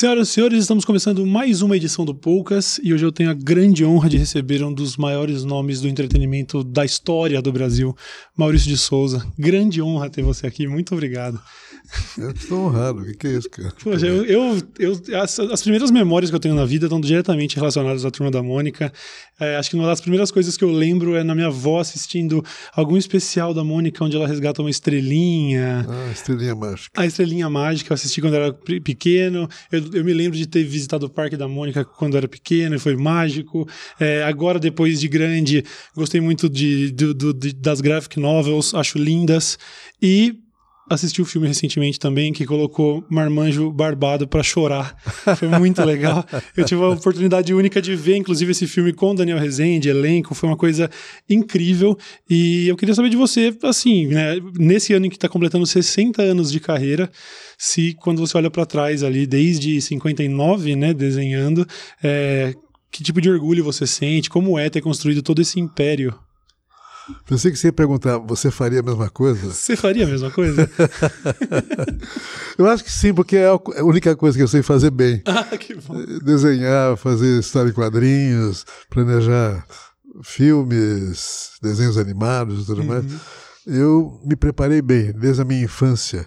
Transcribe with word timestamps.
Senhoras 0.00 0.30
e 0.30 0.32
senhores, 0.32 0.60
estamos 0.60 0.82
começando 0.82 1.26
mais 1.26 1.60
uma 1.60 1.76
edição 1.76 2.06
do 2.06 2.14
Poucas 2.14 2.80
e 2.82 2.94
hoje 2.94 3.04
eu 3.04 3.12
tenho 3.12 3.28
a 3.28 3.34
grande 3.34 3.84
honra 3.84 4.08
de 4.08 4.16
receber 4.16 4.64
um 4.64 4.72
dos 4.72 4.96
maiores 4.96 5.44
nomes 5.44 5.82
do 5.82 5.88
entretenimento 5.88 6.64
da 6.64 6.86
história 6.86 7.42
do 7.42 7.52
Brasil, 7.52 7.94
Maurício 8.34 8.66
de 8.66 8.78
Souza. 8.78 9.22
Grande 9.38 9.82
honra 9.82 10.08
ter 10.08 10.22
você 10.22 10.46
aqui, 10.46 10.66
muito 10.66 10.94
obrigado. 10.94 11.38
Eu 12.18 12.30
estou 12.30 12.66
honrado, 12.66 13.00
o 13.00 13.04
que, 13.04 13.14
que, 13.14 13.26
é 13.26 13.30
isso, 13.32 13.50
cara? 13.50 13.72
Poxa, 13.82 14.06
eu, 14.06 14.24
eu, 14.24 14.62
eu 14.78 15.20
as, 15.20 15.38
as, 15.38 15.62
primeiras 15.62 15.90
memórias 15.90 16.30
que 16.30 16.36
eu 16.36 16.40
tenho 16.40 16.54
na 16.54 16.64
vida 16.64 16.86
estão 16.86 17.00
diretamente 17.00 17.56
relacionadas 17.56 18.04
à 18.04 18.10
Turma 18.10 18.30
da 18.30 18.42
Mônica. 18.42 18.92
É, 19.38 19.56
acho 19.56 19.70
que 19.70 19.76
uma 19.76 19.86
das 19.86 20.00
primeiras 20.00 20.30
coisas 20.30 20.56
que 20.56 20.64
eu 20.64 20.70
lembro 20.70 21.16
é 21.16 21.24
na 21.24 21.34
minha 21.34 21.48
avó 21.48 21.80
assistindo 21.80 22.44
algum 22.74 22.96
especial 22.96 23.54
da 23.54 23.64
Mônica 23.64 24.04
onde 24.04 24.16
ela 24.16 24.26
resgata 24.26 24.60
uma 24.60 24.70
estrelinha. 24.70 25.86
Ah, 25.88 26.12
estrelinha 26.12 26.54
mágica. 26.54 27.00
A 27.00 27.06
estrelinha 27.06 27.48
mágica, 27.48 27.92
eu 27.92 27.94
assisti 27.94 28.20
quando 28.20 28.34
era 28.34 28.52
pequeno. 28.52 29.48
Eu, 29.72 29.90
eu 29.94 30.04
me 30.04 30.12
lembro 30.12 30.36
de 30.36 30.46
ter 30.46 30.64
visitado 30.64 31.06
o 31.06 31.10
Parque 31.10 31.36
da 31.36 31.48
Mônica 31.48 31.84
quando 31.84 32.16
era 32.16 32.28
pequeno 32.28 32.76
e 32.76 32.78
foi 32.78 32.96
mágico. 32.96 33.68
É, 33.98 34.22
agora, 34.24 34.58
depois 34.58 35.00
de 35.00 35.08
grande, 35.08 35.64
gostei 35.94 36.20
muito 36.20 36.48
de, 36.48 36.90
de, 36.90 37.14
de, 37.14 37.52
das 37.54 37.80
graphic 37.80 38.18
novels, 38.18 38.74
acho 38.74 38.98
lindas. 38.98 39.58
E 40.02 40.38
assisti 40.90 41.22
o 41.22 41.24
filme 41.24 41.46
recentemente 41.46 42.00
também, 42.00 42.32
que 42.32 42.44
colocou 42.44 43.04
Marmanjo 43.08 43.70
barbado 43.70 44.26
para 44.26 44.42
chorar. 44.42 44.96
Foi 45.38 45.46
muito 45.46 45.80
legal. 45.84 46.26
Eu 46.56 46.64
tive 46.64 46.82
a 46.82 46.88
oportunidade 46.88 47.54
única 47.54 47.80
de 47.80 47.94
ver, 47.94 48.16
inclusive, 48.16 48.50
esse 48.50 48.66
filme 48.66 48.92
com 48.92 49.14
Daniel 49.14 49.38
Rezende, 49.38 49.88
elenco, 49.88 50.34
foi 50.34 50.48
uma 50.48 50.56
coisa 50.56 50.90
incrível. 51.28 51.96
E 52.28 52.66
eu 52.66 52.76
queria 52.76 52.94
saber 52.94 53.08
de 53.08 53.16
você, 53.16 53.56
assim, 53.62 54.08
né, 54.08 54.36
nesse 54.58 54.92
ano 54.92 55.06
em 55.06 55.08
que 55.08 55.16
está 55.16 55.28
completando 55.28 55.64
60 55.64 56.20
anos 56.20 56.50
de 56.50 56.58
carreira, 56.58 57.08
se 57.56 57.94
quando 57.94 58.18
você 58.18 58.36
olha 58.36 58.50
para 58.50 58.66
trás 58.66 59.04
ali, 59.04 59.28
desde 59.28 59.80
59, 59.80 60.74
né, 60.74 60.92
desenhando, 60.92 61.64
é, 62.02 62.52
que 62.90 63.04
tipo 63.04 63.20
de 63.20 63.30
orgulho 63.30 63.62
você 63.62 63.86
sente? 63.86 64.28
Como 64.28 64.58
é 64.58 64.68
ter 64.68 64.80
construído 64.80 65.22
todo 65.22 65.40
esse 65.40 65.60
império? 65.60 66.18
Pensei 67.26 67.50
que 67.50 67.58
você 67.58 67.68
ia 67.68 67.72
perguntar, 67.72 68.18
você 68.18 68.50
faria 68.50 68.80
a 68.80 68.82
mesma 68.82 69.08
coisa? 69.08 69.50
Você 69.50 69.76
faria 69.76 70.04
a 70.04 70.08
mesma 70.08 70.30
coisa? 70.30 70.70
eu 72.58 72.66
acho 72.66 72.84
que 72.84 72.92
sim, 72.92 73.14
porque 73.14 73.36
é 73.36 73.46
a 73.46 73.84
única 73.84 74.16
coisa 74.16 74.36
que 74.36 74.42
eu 74.42 74.48
sei 74.48 74.62
fazer 74.62 74.90
bem. 74.90 75.22
Ah, 75.30 75.56
que 75.56 75.74
bom. 75.74 75.94
Desenhar, 76.22 76.96
fazer 76.96 77.38
história 77.38 77.70
em 77.70 77.72
quadrinhos, 77.72 78.66
planejar 78.90 79.64
filmes, 80.22 81.52
desenhos 81.62 81.96
animados 81.96 82.62
e 82.62 82.66
tudo 82.66 82.82
uhum. 82.82 82.86
mais. 82.88 83.04
Eu 83.66 84.20
me 84.24 84.36
preparei 84.36 84.82
bem 84.82 85.12
desde 85.12 85.42
a 85.42 85.44
minha 85.44 85.64
infância. 85.64 86.26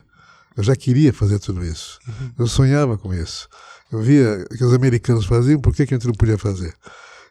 Eu 0.56 0.64
já 0.64 0.76
queria 0.76 1.12
fazer 1.12 1.40
tudo 1.40 1.64
isso. 1.64 2.00
Uhum. 2.08 2.32
Eu 2.40 2.48
sonhava 2.48 2.98
com 2.98 3.14
isso. 3.14 3.48
Eu 3.92 4.00
via 4.02 4.46
que 4.58 4.64
os 4.64 4.74
americanos 4.74 5.26
faziam, 5.26 5.60
por 5.60 5.74
que, 5.74 5.86
que 5.86 5.94
a 5.94 5.98
gente 5.98 6.08
não 6.08 6.16
podia 6.16 6.38
fazer? 6.38 6.74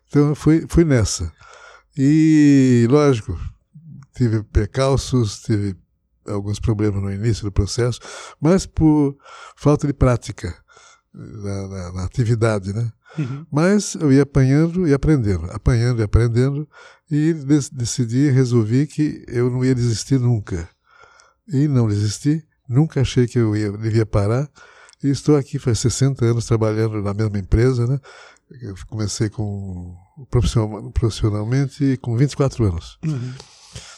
Então, 0.08 0.34
fui, 0.34 0.64
fui 0.68 0.84
nessa. 0.84 1.32
E, 1.96 2.86
lógico, 2.90 3.38
tive 4.14 4.42
percalços, 4.44 5.40
tive 5.42 5.76
alguns 6.26 6.58
problemas 6.58 7.02
no 7.02 7.12
início 7.12 7.44
do 7.44 7.52
processo, 7.52 8.00
mas 8.40 8.64
por 8.64 9.16
falta 9.56 9.86
de 9.86 9.92
prática 9.92 10.54
na, 11.12 11.68
na, 11.68 11.92
na 11.92 12.04
atividade, 12.04 12.72
né? 12.72 12.90
Uhum. 13.18 13.46
Mas 13.50 13.94
eu 13.96 14.10
ia 14.10 14.22
apanhando 14.22 14.88
e 14.88 14.94
aprendendo, 14.94 15.50
apanhando 15.50 16.00
e 16.00 16.02
aprendendo, 16.02 16.68
e 17.10 17.34
decidi, 17.72 18.30
resolvi 18.30 18.86
que 18.86 19.24
eu 19.28 19.50
não 19.50 19.64
ia 19.64 19.74
desistir 19.74 20.18
nunca. 20.18 20.68
E 21.46 21.68
não 21.68 21.88
desisti, 21.88 22.42
nunca 22.66 23.02
achei 23.02 23.26
que 23.26 23.38
eu 23.38 23.54
ia, 23.54 23.70
devia 23.72 24.06
parar, 24.06 24.48
e 25.02 25.10
estou 25.10 25.36
aqui 25.36 25.58
faz 25.58 25.80
60 25.80 26.24
anos 26.24 26.46
trabalhando 26.46 27.02
na 27.02 27.12
mesma 27.12 27.38
empresa, 27.38 27.86
né? 27.86 28.00
Eu 28.60 28.74
comecei 28.88 29.28
com 29.28 29.96
profissionalmente 30.92 31.96
com 31.98 32.16
24 32.16 32.64
anos. 32.66 32.98
Uhum. 33.04 33.32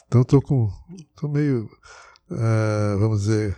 Então 0.06 0.22
estou 0.22 0.40
com 0.40 0.70
tô 1.16 1.28
meio 1.28 1.68
uh, 2.30 2.98
vamos 2.98 3.22
dizer 3.22 3.56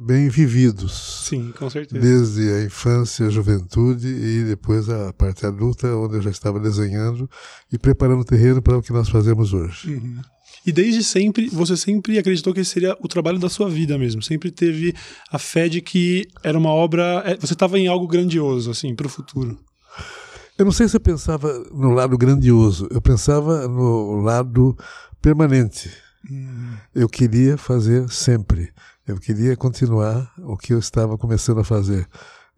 bem 0.00 0.28
vividos. 0.28 1.24
Sim, 1.28 1.52
com 1.58 1.70
certeza. 1.70 2.00
Desde 2.00 2.50
a 2.52 2.64
infância, 2.64 3.26
a 3.26 3.30
juventude 3.30 4.06
e 4.06 4.44
depois 4.44 4.88
a 4.88 5.12
parte 5.12 5.46
adulta, 5.46 5.88
onde 5.96 6.16
eu 6.16 6.22
já 6.22 6.30
estava 6.30 6.60
desenhando 6.60 7.30
e 7.72 7.78
preparando 7.78 8.20
o 8.20 8.24
terreno 8.24 8.60
para 8.60 8.76
o 8.76 8.82
que 8.82 8.92
nós 8.92 9.08
fazemos 9.08 9.52
hoje. 9.52 9.94
Uhum. 9.94 10.20
E 10.68 10.72
desde 10.72 11.02
sempre, 11.02 11.48
você 11.48 11.78
sempre 11.78 12.18
acreditou 12.18 12.52
que 12.52 12.60
esse 12.60 12.72
seria 12.72 12.94
o 13.00 13.08
trabalho 13.08 13.38
da 13.38 13.48
sua 13.48 13.70
vida 13.70 13.96
mesmo. 13.96 14.20
Sempre 14.22 14.50
teve 14.50 14.94
a 15.32 15.38
fé 15.38 15.66
de 15.66 15.80
que 15.80 16.28
era 16.42 16.58
uma 16.58 16.68
obra. 16.68 17.22
É, 17.24 17.38
você 17.38 17.54
estava 17.54 17.78
em 17.78 17.86
algo 17.86 18.06
grandioso, 18.06 18.70
assim, 18.70 18.94
para 18.94 19.06
o 19.06 19.08
futuro. 19.08 19.58
Eu 20.58 20.66
não 20.66 20.72
sei 20.72 20.86
se 20.86 20.94
eu 20.94 21.00
pensava 21.00 21.50
no 21.72 21.92
lado 21.92 22.18
grandioso, 22.18 22.86
eu 22.90 23.00
pensava 23.00 23.66
no 23.66 24.20
lado 24.20 24.76
permanente. 25.22 25.90
Hum. 26.30 26.74
Eu 26.94 27.08
queria 27.08 27.56
fazer 27.56 28.06
sempre. 28.10 28.70
Eu 29.06 29.16
queria 29.16 29.56
continuar 29.56 30.30
o 30.36 30.54
que 30.54 30.74
eu 30.74 30.78
estava 30.78 31.16
começando 31.16 31.60
a 31.60 31.64
fazer. 31.64 32.06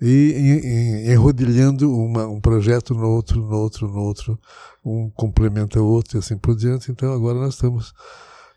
E 0.00 1.04
enrodilhando 1.12 1.94
uma, 1.94 2.26
um 2.26 2.40
projeto 2.40 2.94
no 2.94 3.06
outro, 3.06 3.40
no 3.42 3.56
outro, 3.56 3.86
no 3.86 4.00
outro, 4.00 4.38
um 4.84 5.10
complementa 5.10 5.80
o 5.80 5.86
outro 5.86 6.16
e 6.16 6.18
assim 6.18 6.38
por 6.38 6.56
diante. 6.56 6.90
Então 6.90 7.12
agora 7.12 7.38
nós 7.38 7.54
estamos 7.54 7.92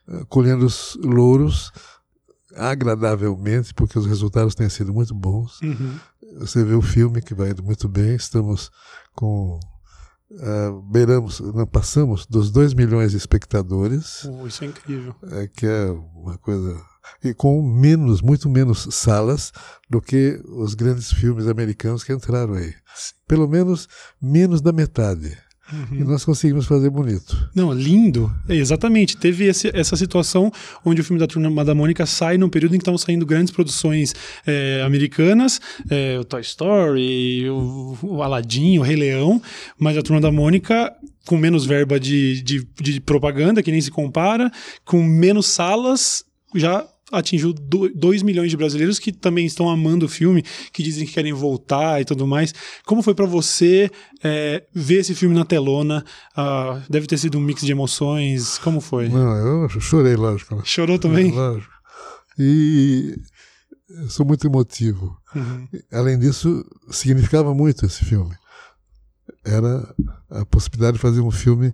uh, 0.07 0.25
colhendo 0.27 0.65
os 0.65 0.97
louros 1.03 1.71
agradavelmente, 2.55 3.73
porque 3.73 3.97
os 3.97 4.05
resultados 4.05 4.55
têm 4.55 4.69
sido 4.69 4.93
muito 4.93 5.13
bons. 5.13 5.59
Uhum. 5.61 5.99
Você 6.39 6.63
vê 6.63 6.73
o 6.73 6.81
filme 6.81 7.21
que 7.21 7.33
vai 7.33 7.49
indo 7.49 7.63
muito 7.63 7.87
bem, 7.89 8.15
estamos 8.15 8.71
com 9.13 9.59
uh, 10.31 10.81
beiramos, 10.83 11.39
não, 11.39 11.65
passamos 11.65 12.25
dos 12.25 12.51
2 12.51 12.73
milhões 12.73 13.11
de 13.11 13.17
espectadores. 13.17 14.25
Oh, 14.25 14.47
isso 14.47 14.63
é 14.63 14.67
incrível. 14.67 15.15
É, 15.31 15.47
que 15.47 15.65
é 15.65 15.91
uma 16.15 16.37
coisa. 16.37 16.92
E 17.23 17.33
com 17.33 17.61
menos, 17.61 18.21
muito 18.21 18.49
menos 18.49 18.87
salas 18.91 19.51
do 19.89 20.01
que 20.01 20.41
os 20.45 20.73
grandes 20.73 21.11
filmes 21.11 21.47
americanos 21.47 22.03
que 22.03 22.13
entraram 22.13 22.53
aí. 22.53 22.73
Pelo 23.27 23.47
menos 23.47 23.87
menos 24.21 24.61
da 24.61 24.71
metade. 24.71 25.37
Uhum. 25.71 25.99
E 25.99 26.03
nós 26.03 26.25
conseguimos 26.25 26.65
fazer 26.65 26.89
bonito. 26.89 27.49
Não, 27.55 27.71
lindo. 27.73 28.31
É, 28.47 28.55
exatamente. 28.55 29.15
Teve 29.17 29.45
esse, 29.45 29.71
essa 29.73 29.95
situação 29.95 30.51
onde 30.85 31.01
o 31.01 31.03
filme 31.03 31.19
da 31.19 31.25
Turma 31.25 31.63
da 31.63 31.73
Mônica 31.73 32.05
sai 32.05 32.37
num 32.37 32.49
período 32.49 32.75
em 32.75 32.77
que 32.77 32.81
estavam 32.81 32.97
saindo 32.97 33.25
grandes 33.25 33.51
produções 33.51 34.13
é, 34.45 34.83
americanas, 34.85 35.61
é, 35.89 36.19
o 36.19 36.25
Toy 36.25 36.41
Story, 36.41 37.49
o, 37.49 37.97
o 38.01 38.21
Aladdin, 38.21 38.77
o 38.77 38.81
Rei 38.81 38.95
Leão, 38.95 39.41
mas 39.79 39.97
a 39.97 40.01
Turma 40.01 40.19
da 40.19 40.31
Mônica 40.31 40.93
com 41.25 41.37
menos 41.37 41.65
verba 41.65 41.97
de, 41.99 42.41
de, 42.41 42.67
de 42.81 42.99
propaganda, 42.99 43.63
que 43.63 43.71
nem 43.71 43.79
se 43.79 43.89
compara, 43.89 44.51
com 44.83 45.01
menos 45.01 45.47
salas, 45.47 46.25
já 46.53 46.85
atingiu 47.13 47.53
2 47.53 48.23
milhões 48.23 48.49
de 48.49 48.57
brasileiros 48.57 48.97
que 48.97 49.11
também 49.11 49.45
estão 49.45 49.69
amando 49.69 50.05
o 50.05 50.09
filme, 50.09 50.43
que 50.71 50.81
dizem 50.81 51.05
que 51.05 51.13
querem 51.13 51.31
voltar 51.31 52.01
e 52.01 52.05
tudo 52.05 52.25
mais. 52.25 52.53
Como 52.85 53.03
foi 53.03 53.13
para 53.13 53.25
você 53.25 53.89
é, 54.23 54.63
ver 54.73 54.99
esse 54.99 55.13
filme 55.13 55.35
na 55.35 55.45
telona? 55.45 56.03
Uh, 56.35 56.81
deve 56.89 57.05
ter 57.05 57.17
sido 57.17 57.37
um 57.37 57.41
mix 57.41 57.61
de 57.61 57.71
emoções. 57.71 58.57
Como 58.57 58.81
foi? 58.81 59.09
Não, 59.09 59.63
eu 59.63 59.69
chorei, 59.79 60.15
lógico. 60.15 60.55
Né? 60.55 60.61
Chorou 60.65 60.97
também? 60.97 61.29
É, 61.29 61.33
lógico. 61.33 61.73
E 62.37 63.15
sou 64.09 64.25
muito 64.25 64.47
emotivo. 64.47 65.15
Uhum. 65.35 65.67
Além 65.91 66.17
disso, 66.17 66.65
significava 66.89 67.53
muito 67.53 67.85
esse 67.85 68.03
filme. 68.03 68.35
Era 69.45 69.95
a 70.29 70.45
possibilidade 70.45 70.97
de 70.97 71.01
fazer 71.01 71.21
um 71.21 71.31
filme 71.31 71.73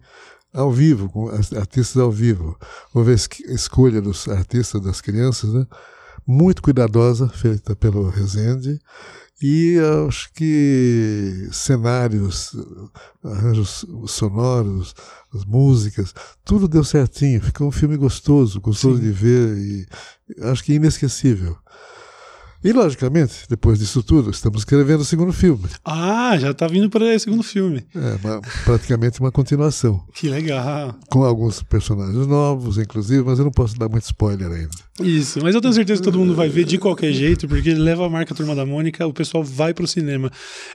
ao 0.53 0.71
vivo, 0.71 1.09
com 1.09 1.29
artistas 1.29 1.97
ao 1.97 2.11
vivo. 2.11 2.57
Houve 2.93 3.11
a 3.11 3.53
escolha 3.53 4.01
dos 4.01 4.27
artistas, 4.27 4.81
das 4.81 5.01
crianças, 5.01 5.53
né? 5.53 5.65
muito 6.25 6.61
cuidadosa, 6.61 7.27
feita 7.27 7.75
pelo 7.75 8.07
Rezende, 8.09 8.79
e 9.41 9.77
acho 10.07 10.31
que 10.33 11.47
cenários, 11.51 12.55
arranjos 13.23 13.85
sonoros, 14.05 14.93
as 15.33 15.45
músicas, 15.45 16.13
tudo 16.43 16.67
deu 16.67 16.83
certinho. 16.83 17.41
Ficou 17.41 17.67
um 17.67 17.71
filme 17.71 17.95
gostoso, 17.95 18.59
gostoso 18.59 18.97
Sim. 18.97 19.03
de 19.03 19.11
ver 19.11 19.57
e 19.57 19.87
acho 20.41 20.63
que 20.63 20.73
inesquecível. 20.73 21.57
E, 22.61 22.73
logicamente, 22.73 23.45
depois 23.49 23.79
disso 23.79 24.03
tudo, 24.03 24.31
estamos 24.31 24.59
escrevendo 24.61 24.99
o 24.99 25.05
segundo 25.05 25.31
filme. 25.31 25.63
Ah, 25.85 26.37
já 26.37 26.51
está 26.51 26.67
vindo 26.67 26.89
para 26.89 27.15
o 27.15 27.19
segundo 27.19 27.41
filme. 27.41 27.85
É, 27.95 28.27
uma, 28.27 28.41
praticamente 28.65 29.21
uma 29.21 29.31
continuação. 29.31 30.03
Que 30.13 30.27
legal. 30.27 30.93
Com 31.09 31.23
alguns 31.23 31.63
personagens 31.63 32.27
novos, 32.27 32.77
inclusive, 32.77 33.23
mas 33.23 33.39
eu 33.39 33.45
não 33.45 33.51
posso 33.51 33.79
dar 33.79 33.87
muito 33.87 34.03
spoiler 34.03 34.51
ainda. 34.51 34.69
Isso, 34.99 35.39
mas 35.41 35.55
eu 35.55 35.61
tenho 35.61 35.73
certeza 35.73 36.01
que 36.01 36.05
todo 36.05 36.19
mundo 36.19 36.35
vai 36.35 36.49
ver 36.49 36.65
de 36.65 36.77
qualquer 36.77 37.13
jeito, 37.13 37.47
porque 37.47 37.69
ele 37.69 37.79
leva 37.79 38.05
a 38.05 38.09
marca 38.09 38.35
Turma 38.35 38.53
da 38.53 38.65
Mônica, 38.65 39.07
o 39.07 39.13
pessoal 39.13 39.41
vai 39.41 39.73
para 39.73 39.85
o 39.85 39.87
cinema. 39.87 40.29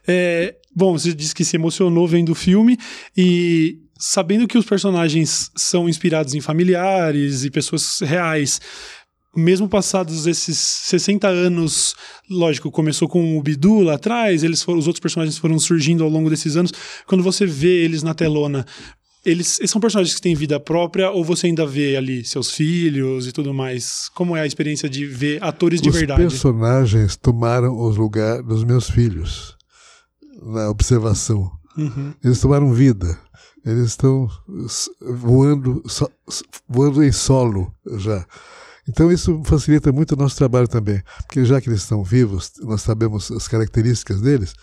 É, 0.07 0.57
bom, 0.75 0.97
você 0.97 1.13
disse 1.13 1.35
que 1.35 1.45
se 1.45 1.57
emocionou 1.57 2.09
vendo 2.09 2.33
o 2.33 2.35
filme 2.35 2.79
e 3.15 3.79
sabendo 3.99 4.49
que 4.49 4.59
os 4.59 4.65
personagens 4.65 5.51
são 5.55 5.89
inspirados 5.89 6.35
em 6.35 6.41
familiares 6.41 7.45
e 7.45 7.51
pessoas 7.51 8.01
reais 8.01 8.61
mesmo 9.37 9.69
passados 9.69 10.27
esses 10.27 10.59
60 10.59 11.29
anos, 11.29 11.95
lógico, 12.31 12.71
começou 12.71 13.09
com 13.09 13.39
o 13.39 13.43
Bidu 13.43 13.81
lá 13.81 13.95
atrás, 13.95 14.43
eles 14.43 14.63
foram, 14.63 14.79
os 14.79 14.87
outros 14.87 15.01
personagens 15.01 15.39
foram 15.39 15.59
surgindo 15.59 16.05
ao 16.05 16.11
longo 16.11 16.31
desses 16.31 16.57
anos. 16.57 16.73
Quando 17.07 17.23
você 17.23 17.47
vê 17.47 17.85
eles 17.85 18.03
na 18.03 18.15
telona, 18.15 18.65
eles, 19.25 19.59
eles, 19.59 19.71
são 19.71 19.81
personagens 19.81 20.15
que 20.15 20.21
têm 20.21 20.35
vida 20.35 20.61
própria 20.61 21.11
ou 21.11 21.25
você 21.25 21.47
ainda 21.47 21.67
vê 21.67 21.97
ali 21.97 22.25
seus 22.25 22.51
filhos 22.51 23.27
e 23.27 23.33
tudo 23.33 23.55
mais? 23.55 24.11
Como 24.15 24.37
é 24.37 24.43
a 24.43 24.47
experiência 24.47 24.89
de 24.89 25.07
ver 25.07 25.43
atores 25.43 25.81
de 25.81 25.89
Os 25.89 25.97
verdade? 25.97 26.25
Os 26.25 26.35
personagens 26.35 27.17
tomaram 27.17 27.79
os 27.79 27.97
lugares 27.97 28.45
dos 28.45 28.65
meus 28.65 28.91
filhos 28.91 29.57
na 30.43 30.69
observação. 30.69 31.51
Uhum. 31.77 32.13
Eles 32.23 32.41
tomaram 32.41 32.73
vida. 32.73 33.19
Eles 33.65 33.87
estão 33.87 34.29
voando, 35.01 35.83
voando 36.69 37.03
em 37.03 37.11
solo 37.11 37.73
já. 37.97 38.27
Então 38.89 39.11
isso 39.11 39.43
facilita 39.45 39.93
muito 39.93 40.13
o 40.13 40.17
nosso 40.17 40.37
trabalho 40.37 40.69
também, 40.69 41.03
porque 41.27 41.45
já 41.45 41.61
que 41.61 41.69
eles 41.69 41.81
estão 41.81 42.05
vivos, 42.05 42.53
nós 42.63 42.83
sabemos 42.83 43.31
as 43.31 43.49
características 43.49 44.21
deles, 44.21 44.55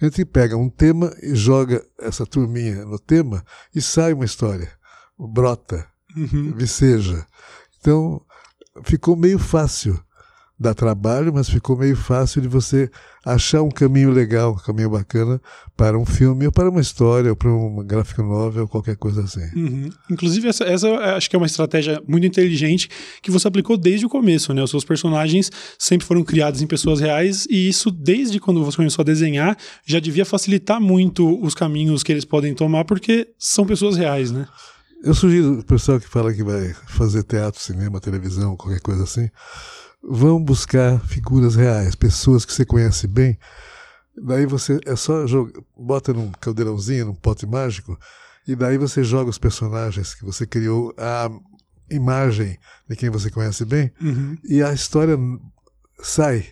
a 0.00 0.04
gente 0.04 0.24
pega 0.24 0.56
um 0.56 0.70
tema 0.70 1.14
e 1.22 1.34
joga 1.34 1.84
essa 1.98 2.24
turminha 2.24 2.84
no 2.84 2.98
tema 2.98 3.44
e 3.74 3.82
sai 3.82 4.12
uma 4.12 4.24
história, 4.24 4.70
brota, 5.18 5.86
uhum. 6.16 6.54
viceja. 6.56 7.26
Então 7.78 8.22
ficou 8.84 9.16
meio 9.16 9.38
fácil 9.38 10.00
dá 10.58 10.74
trabalho, 10.74 11.32
mas 11.32 11.48
ficou 11.48 11.76
meio 11.76 11.96
fácil 11.96 12.40
de 12.42 12.48
você 12.48 12.90
achar 13.24 13.62
um 13.62 13.70
caminho 13.70 14.10
legal, 14.10 14.52
um 14.52 14.56
caminho 14.56 14.90
bacana 14.90 15.40
para 15.76 15.96
um 15.96 16.04
filme, 16.04 16.46
ou 16.46 16.52
para 16.52 16.68
uma 16.68 16.80
história, 16.80 17.30
ou 17.30 17.36
para 17.36 17.50
uma 17.50 17.84
gráfica 17.84 18.22
novel, 18.22 18.62
ou 18.62 18.68
qualquer 18.68 18.96
coisa 18.96 19.22
assim. 19.22 19.46
Uhum. 19.54 19.90
Inclusive, 20.10 20.48
essa, 20.48 20.64
essa 20.64 20.88
acho 21.14 21.30
que 21.30 21.36
é 21.36 21.38
uma 21.38 21.46
estratégia 21.46 22.02
muito 22.08 22.26
inteligente 22.26 22.88
que 23.22 23.30
você 23.30 23.46
aplicou 23.46 23.76
desde 23.76 24.06
o 24.06 24.08
começo, 24.08 24.52
né? 24.52 24.62
Os 24.62 24.70
seus 24.70 24.84
personagens 24.84 25.50
sempre 25.78 26.06
foram 26.06 26.24
criados 26.24 26.60
em 26.60 26.66
pessoas 26.66 27.00
reais, 27.00 27.46
e 27.48 27.68
isso, 27.68 27.90
desde 27.90 28.40
quando 28.40 28.64
você 28.64 28.76
começou 28.76 29.02
a 29.02 29.06
desenhar, 29.06 29.56
já 29.86 30.00
devia 30.00 30.24
facilitar 30.24 30.80
muito 30.80 31.40
os 31.44 31.54
caminhos 31.54 32.02
que 32.02 32.10
eles 32.10 32.24
podem 32.24 32.54
tomar, 32.54 32.84
porque 32.84 33.28
são 33.38 33.64
pessoas 33.64 33.96
reais, 33.96 34.32
né? 34.32 34.48
Eu 35.04 35.14
sugiro 35.14 35.60
o 35.60 35.64
pessoal 35.64 36.00
que 36.00 36.08
fala 36.08 36.34
que 36.34 36.42
vai 36.42 36.74
fazer 36.88 37.22
teatro, 37.22 37.60
cinema, 37.60 38.00
televisão, 38.00 38.56
qualquer 38.56 38.80
coisa 38.80 39.04
assim, 39.04 39.30
vão 40.02 40.42
buscar 40.42 41.00
figuras 41.06 41.54
reais, 41.54 41.94
pessoas 41.94 42.44
que 42.44 42.52
você 42.52 42.64
conhece 42.64 43.06
bem. 43.06 43.38
Daí 44.16 44.46
você 44.46 44.80
é 44.84 44.96
só 44.96 45.26
joga, 45.26 45.52
bota 45.76 46.12
num 46.12 46.30
caldeirãozinho, 46.40 47.06
num 47.06 47.14
pote 47.14 47.46
mágico, 47.46 47.98
e 48.46 48.56
daí 48.56 48.78
você 48.78 49.04
joga 49.04 49.30
os 49.30 49.38
personagens 49.38 50.14
que 50.14 50.24
você 50.24 50.46
criou, 50.46 50.92
a 50.96 51.30
imagem 51.90 52.58
de 52.88 52.96
quem 52.96 53.10
você 53.10 53.30
conhece 53.30 53.64
bem, 53.64 53.92
uhum. 54.00 54.36
e 54.44 54.62
a 54.62 54.72
história 54.72 55.16
sai. 56.00 56.46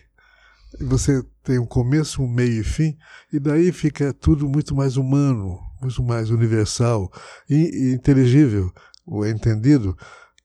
Você 0.79 1.23
tem 1.43 1.59
um 1.59 1.65
começo, 1.65 2.21
um 2.21 2.27
meio 2.27 2.61
e 2.61 2.63
fim, 2.63 2.97
e 3.31 3.39
daí 3.39 3.71
fica 3.71 4.13
tudo 4.13 4.47
muito 4.47 4.75
mais 4.75 4.95
humano, 4.95 5.59
muito 5.81 6.03
mais 6.03 6.29
universal 6.29 7.11
e, 7.49 7.55
e 7.55 7.93
inteligível, 7.93 8.71
ou 9.05 9.25
entendido 9.25 9.97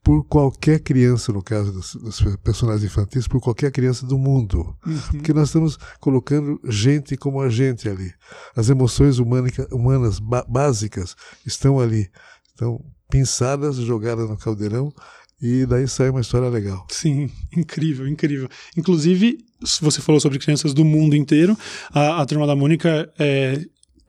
por 0.03 0.25
qualquer 0.25 0.81
criança, 0.81 1.33
no 1.33 1.43
caso 1.43 1.73
dos, 1.73 1.95
dos, 1.95 2.37
personagens 2.43 2.85
infantis, 2.85 3.29
por 3.29 3.41
qualquer 3.41 3.71
criança 3.71 4.05
do 4.05 4.19
mundo. 4.19 4.77
Uhum. 4.85 4.99
Porque 5.13 5.33
nós 5.33 5.49
estamos 5.49 5.79
colocando 6.01 6.61
gente 6.65 7.17
como 7.17 7.41
a 7.41 7.49
gente 7.49 7.89
ali. 7.89 8.13
As 8.57 8.69
emoções 8.69 9.19
humanas 9.19 10.19
básicas 10.49 11.15
estão 11.47 11.79
ali. 11.79 12.11
Estão 12.49 12.85
pinçadas, 13.09 13.77
jogadas 13.77 14.29
no 14.29 14.39
caldeirão, 14.39 14.93
e 15.41 15.67
daí 15.67 15.87
sai 15.87 16.09
uma 16.09 16.21
história 16.21 16.49
legal. 16.49 16.87
Sim, 16.89 17.29
incrível, 17.55 18.09
incrível. 18.09 18.49
Inclusive, 18.77 19.39
você 19.81 20.01
falou 20.01 20.21
sobre 20.21 20.39
crianças 20.39 20.73
do 20.73 20.85
mundo 20.85 21.15
inteiro. 21.15 21.57
A, 21.93 22.23
a 22.23 22.27
Turma 22.27 22.47
da 22.47 22.57
Mônica 22.57 23.13
é, 23.19 23.61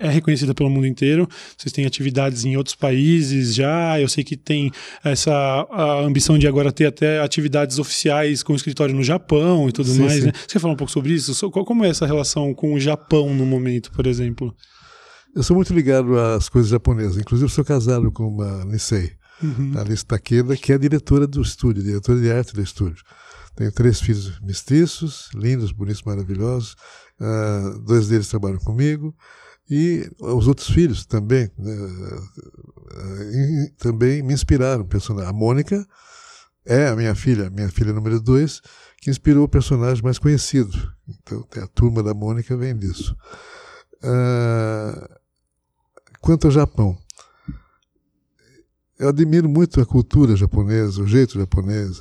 é 0.04 0.10
reconhecida 0.10 0.54
pelo 0.54 0.70
mundo 0.70 0.86
inteiro. 0.86 1.28
Vocês 1.58 1.72
têm 1.72 1.86
atividades 1.86 2.44
em 2.44 2.58
outros 2.58 2.76
países 2.76 3.56
já. 3.56 4.00
Eu 4.00 4.10
sei 4.10 4.24
que 4.24 4.36
tem 4.36 4.70
essa 5.04 5.32
a 5.72 6.02
ambição 6.02 6.38
de 6.38 6.46
agora 6.46 6.72
ter 6.72 6.88
até 6.88 7.22
atividades 7.22 7.80
oficiais 7.80 8.44
com 8.44 8.54
escritório 8.54 8.94
no 8.94 9.04
Japão 9.04 9.70
e 9.70 9.72
tudo 9.72 9.90
sim, 9.90 10.02
mais. 10.02 10.16
sim. 10.16 10.26
Né? 10.26 10.34
Você 10.34 10.54
quer 10.54 10.60
falar 10.60 10.74
um 10.74 10.78
pouco 10.78 10.92
sobre 10.92 11.14
isso? 11.14 11.50
Como 11.50 11.86
é 11.86 11.90
essa 11.90 12.06
relação 12.06 12.54
com 12.54 12.74
o 12.74 12.80
Japão 12.80 13.34
no 13.34 13.46
momento, 13.46 13.92
por 13.92 14.06
exemplo? 14.06 14.54
Eu 15.34 15.42
sou 15.42 15.56
muito 15.56 15.74
ligado 15.74 16.20
às 16.20 16.50
coisas 16.50 16.70
japonesas. 16.70 17.18
Inclusive, 17.18 17.50
sou 17.50 17.64
casado 17.64 18.12
com 18.12 18.28
uma 18.28 18.66
Nisei, 18.66 19.14
uhum. 19.42 19.72
a 19.76 19.82
Alice 19.82 20.06
Takeda, 20.06 20.56
que 20.58 20.74
é 20.74 20.76
a 20.76 20.78
diretora 20.78 21.26
do 21.26 21.42
estúdio, 21.42 21.82
diretora 21.82 22.20
de 22.20 22.30
arte 22.30 22.54
do 22.54 22.62
estúdio. 22.62 23.04
Tenho 23.56 23.72
três 23.72 24.02
filhos 24.02 24.40
mestiços, 24.42 25.30
lindos, 25.34 25.72
bonitos, 25.72 26.04
maravilhosos. 26.04 26.76
Uh, 27.22 27.80
dois 27.86 28.08
deles 28.10 28.28
trabalham 28.28 28.58
comigo. 28.58 29.16
E 29.76 30.08
os 30.20 30.48
outros 30.48 30.70
filhos 30.70 31.04
também, 31.04 31.50
né, 31.58 31.76
também 33.80 34.22
me 34.22 34.32
inspiraram. 34.32 34.88
A 35.28 35.34
Mônica 35.34 35.84
é 36.64 36.90
a 36.90 36.96
minha 36.96 37.16
filha, 37.16 37.50
minha 37.50 37.70
filha 37.70 37.92
número 37.92 38.22
dois, 38.22 38.62
que 39.02 39.10
inspirou 39.10 39.46
o 39.46 39.50
personagem 39.50 40.04
mais 40.04 40.20
conhecido. 40.20 40.78
Então, 41.10 41.44
a 41.64 41.66
turma 41.66 42.04
da 42.04 42.14
Mônica 42.14 42.56
vem 42.56 42.78
disso. 42.78 43.18
Uh, 44.04 45.10
quanto 46.22 46.46
ao 46.46 46.52
Japão, 46.52 46.96
eu 49.00 49.10
admiro 49.10 49.50
muito 49.50 49.82
a 49.82 49.86
cultura 49.88 50.36
japonesa, 50.36 51.02
o 51.02 51.08
jeito 51.08 51.40
japonês, 51.40 52.00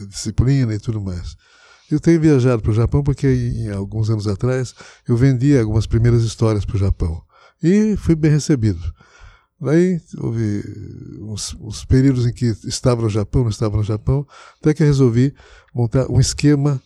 a 0.00 0.04
disciplina 0.04 0.72
e 0.72 0.78
tudo 0.78 1.00
mais. 1.00 1.36
Eu 1.90 1.98
tenho 1.98 2.20
viajado 2.20 2.62
para 2.62 2.70
o 2.70 2.74
Japão 2.74 3.02
porque, 3.02 3.26
em, 3.26 3.70
alguns 3.70 4.10
anos 4.10 4.26
atrás, 4.26 4.74
eu 5.08 5.16
vendi 5.16 5.58
algumas 5.58 5.86
primeiras 5.86 6.22
histórias 6.22 6.64
para 6.64 6.76
o 6.76 6.78
Japão. 6.78 7.22
E 7.62 7.96
fui 7.96 8.14
bem 8.14 8.30
recebido. 8.30 8.80
Daí 9.60 10.00
houve 10.16 10.62
uns, 11.20 11.54
uns, 11.60 11.84
períodos 11.84 12.26
em 12.26 12.32
que 12.32 12.46
estava 12.64 13.02
no 13.02 13.10
Japão, 13.10 13.42
não 13.42 13.50
estava 13.50 13.76
no 13.76 13.82
Japão, 13.82 14.26
até 14.58 14.72
que 14.72 14.82
resolvi 14.82 15.34
montar 15.74 16.10
um 16.10 16.18
esquema 16.18 16.80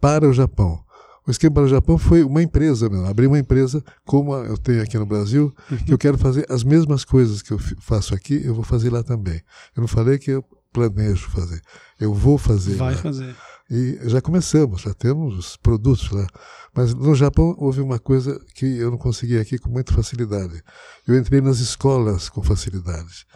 para 0.00 0.26
o 0.26 0.32
Japão. 0.32 0.82
O 1.26 1.30
esquema 1.30 1.54
para 1.54 1.64
o 1.64 1.68
Japão 1.68 1.98
foi 1.98 2.22
uma 2.22 2.42
empresa, 2.42 2.88
mesmo. 2.88 3.06
abri 3.06 3.26
uma 3.26 3.38
empresa 3.38 3.82
como 4.04 4.34
eu 4.34 4.56
tenho 4.56 4.82
aqui 4.82 4.98
no 4.98 5.06
Brasil, 5.06 5.54
uhum. 5.70 5.76
que 5.78 5.92
eu 5.92 5.98
quero 5.98 6.16
fazer 6.16 6.46
as 6.50 6.62
mesmas 6.62 7.04
coisas 7.04 7.42
que 7.42 7.50
eu 7.50 7.58
faço 7.58 8.14
aqui, 8.14 8.40
eu 8.44 8.54
vou 8.54 8.64
fazer 8.64 8.90
lá 8.90 9.02
também. 9.02 9.42
Eu 9.76 9.82
não 9.82 9.88
falei 9.88 10.18
que 10.18 10.30
eu 10.30 10.44
planejo 10.72 11.28
fazer, 11.30 11.62
eu 12.00 12.12
vou 12.12 12.36
fazer. 12.36 12.74
Vai 12.74 12.94
lá. 12.94 13.00
fazer. 13.00 13.34
E 13.70 13.98
já 14.04 14.20
começamos, 14.20 14.82
já 14.82 14.92
temos 14.92 15.38
os 15.38 15.56
produtos 15.56 16.10
lá. 16.10 16.26
Mas 16.74 16.92
no 16.92 17.14
Japão 17.14 17.54
houve 17.58 17.80
uma 17.80 17.98
coisa 17.98 18.38
que 18.54 18.66
eu 18.66 18.90
não 18.90 18.98
consegui 18.98 19.38
aqui 19.38 19.58
com 19.58 19.70
muita 19.70 19.92
facilidade. 19.92 20.62
Eu 21.06 21.16
entrei 21.16 21.40
nas 21.40 21.60
escolas 21.60 22.28
com 22.28 22.42
facilidade. 22.42 23.26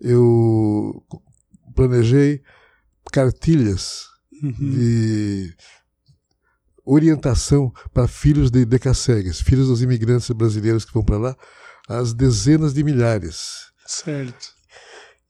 Eu 0.00 1.04
planejei 1.74 2.42
cartilhas 3.12 4.06
uhum. 4.42 4.52
de 4.52 5.54
orientação 6.84 7.72
para 7.92 8.08
filhos 8.08 8.50
de 8.50 8.64
decassegues, 8.64 9.40
filhos 9.40 9.68
dos 9.68 9.82
imigrantes 9.82 10.30
brasileiros 10.30 10.84
que 10.84 10.94
vão 10.94 11.04
para 11.04 11.18
lá, 11.18 11.36
as 11.88 12.12
dezenas 12.12 12.72
de 12.72 12.82
milhares. 12.82 13.72
Certo. 13.86 14.54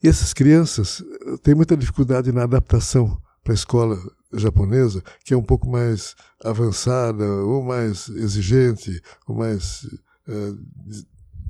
E 0.03 0.09
essas 0.09 0.33
crianças 0.33 1.03
têm 1.43 1.55
muita 1.55 1.77
dificuldade 1.77 2.31
na 2.31 2.45
adaptação 2.45 3.21
para 3.43 3.53
a 3.53 3.55
escola 3.55 3.99
japonesa, 4.35 5.03
que 5.25 5.35
é 5.35 5.37
um 5.37 5.43
pouco 5.43 5.69
mais 5.69 6.15
avançada, 6.43 7.25
ou 7.25 7.63
mais 7.63 8.09
exigente, 8.09 9.01
ou 9.27 9.37
mais 9.37 9.85
uh, 10.29 10.59